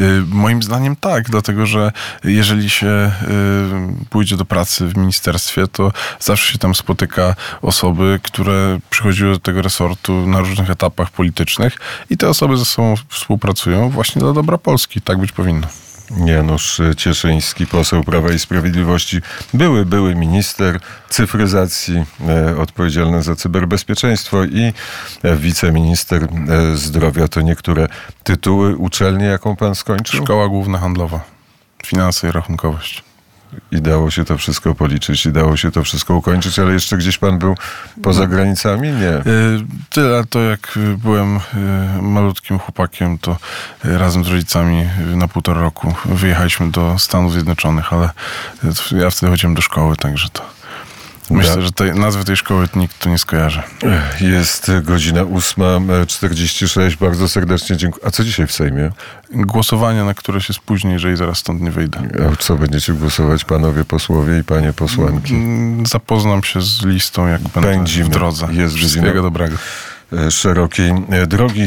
Y, 0.00 0.22
Moim 0.26 0.62
zdaniem 0.62 0.96
tak, 0.96 1.30
dlatego 1.30 1.66
że 1.66 1.92
jeżeli 2.24 2.70
się 2.70 2.86
y, 2.86 4.06
pójdzie 4.10 4.36
do 4.36 4.44
pracy 4.44 4.86
w 4.86 4.96
ministerstwie, 4.96 5.66
to 5.66 5.92
zawsze 6.20 6.52
się 6.52 6.58
tam 6.58 6.74
spotyka 6.74 7.34
osoby, 7.62 8.20
które 8.22 8.78
przychodziły 8.90 9.32
do 9.32 9.38
tego 9.38 9.62
resortu 9.62 10.26
na 10.26 10.40
różnych 10.40 10.70
etapach 10.70 11.10
politycznych 11.10 11.76
i 12.10 12.16
te 12.16 12.28
osoby 12.28 12.56
ze 12.56 12.64
sobą 12.64 12.94
współpracują 13.08 13.90
właśnie 13.90 14.20
dla 14.20 14.32
dobra 14.32 14.58
Polski. 14.58 15.00
Tak 15.00 15.18
być 15.18 15.32
powinno. 15.32 15.66
Janusz 16.26 16.80
Cieszyński, 16.96 17.66
poseł 17.66 18.04
Prawa 18.04 18.32
i 18.32 18.38
Sprawiedliwości, 18.38 19.20
były, 19.54 19.86
były 19.86 20.14
minister 20.14 20.80
cyfryzacji 21.08 22.04
e, 22.28 22.56
odpowiedzialny 22.58 23.22
za 23.22 23.36
cyberbezpieczeństwo 23.36 24.44
i 24.44 24.72
e, 25.22 25.36
wiceminister 25.36 26.22
e, 26.22 26.76
zdrowia. 26.76 27.28
To 27.28 27.40
niektóre 27.40 27.88
tytuły 28.24 28.76
uczelni, 28.76 29.24
jaką 29.24 29.56
pan 29.56 29.74
skończył? 29.74 30.24
Szkoła 30.24 30.48
Główna 30.48 30.78
Handlowa. 30.78 31.20
Finanse 31.86 32.28
i 32.28 32.32
rachunkowość. 32.32 33.07
I 33.72 33.82
dało 33.82 34.10
się 34.10 34.24
to 34.24 34.38
wszystko 34.38 34.74
policzyć, 34.74 35.26
i 35.26 35.32
dało 35.32 35.56
się 35.56 35.70
to 35.70 35.84
wszystko 35.84 36.14
ukończyć, 36.14 36.58
ale 36.58 36.72
jeszcze 36.72 36.96
gdzieś 36.96 37.18
pan 37.18 37.38
był 37.38 37.54
poza 38.02 38.26
granicami? 38.26 38.88
Nie. 38.88 39.32
Y, 39.32 39.64
Tyle 39.90 40.24
to 40.24 40.40
jak 40.40 40.78
byłem 40.98 41.36
y, 41.36 41.40
malutkim 42.02 42.58
chłopakiem, 42.58 43.18
to 43.18 43.36
y, 43.84 43.98
razem 43.98 44.24
z 44.24 44.28
rodzicami 44.28 44.88
na 45.14 45.28
półtora 45.28 45.60
roku 45.60 45.94
wyjechaliśmy 46.04 46.70
do 46.70 46.98
Stanów 46.98 47.32
Zjednoczonych, 47.32 47.92
ale 47.92 48.10
ja 48.90 49.10
wtedy 49.10 49.30
chodziłem 49.30 49.54
do 49.54 49.62
szkoły, 49.62 49.96
także 49.96 50.28
to 50.28 50.58
myślę, 51.30 51.62
że 51.62 51.72
tej, 51.72 51.92
nazwy 51.94 52.24
tej 52.24 52.36
szkoły 52.36 52.68
nikt 52.76 52.98
tu 52.98 53.08
nie 53.08 53.18
skojarzy. 53.18 53.62
Jest 54.20 54.70
godzina 54.82 55.24
8.46. 55.24 56.96
Bardzo 56.96 57.28
serdecznie 57.28 57.76
dziękuję. 57.76 58.06
A 58.06 58.10
co 58.10 58.24
dzisiaj 58.24 58.46
w 58.46 58.52
Sejmie? 58.52 58.90
Głosowania, 59.34 60.04
na 60.04 60.14
które 60.14 60.40
się 60.40 60.52
spóźnię, 60.52 60.92
jeżeli 60.92 61.16
zaraz 61.16 61.38
stąd 61.38 61.60
nie 61.60 61.70
wyjdę. 61.70 62.08
A 62.32 62.36
co 62.36 62.56
będziecie 62.56 62.92
głosować, 62.92 63.44
panowie 63.44 63.84
posłowie 63.84 64.38
i 64.38 64.44
panie 64.44 64.72
posłanki? 64.72 65.34
Mm, 65.34 65.86
Zapoznam 65.86 66.42
się 66.42 66.62
z 66.62 66.84
listą, 66.84 67.26
jak 67.28 67.40
będę 67.42 67.62
Pędzimy. 67.70 68.04
w 68.04 68.08
drodze. 68.08 68.48
Jest 68.50 68.74
Wszystkiego 68.74 69.06
godzina- 69.06 69.22
dobrego. 69.22 69.56
Szerokiej 70.30 70.92
drogi. 71.26 71.54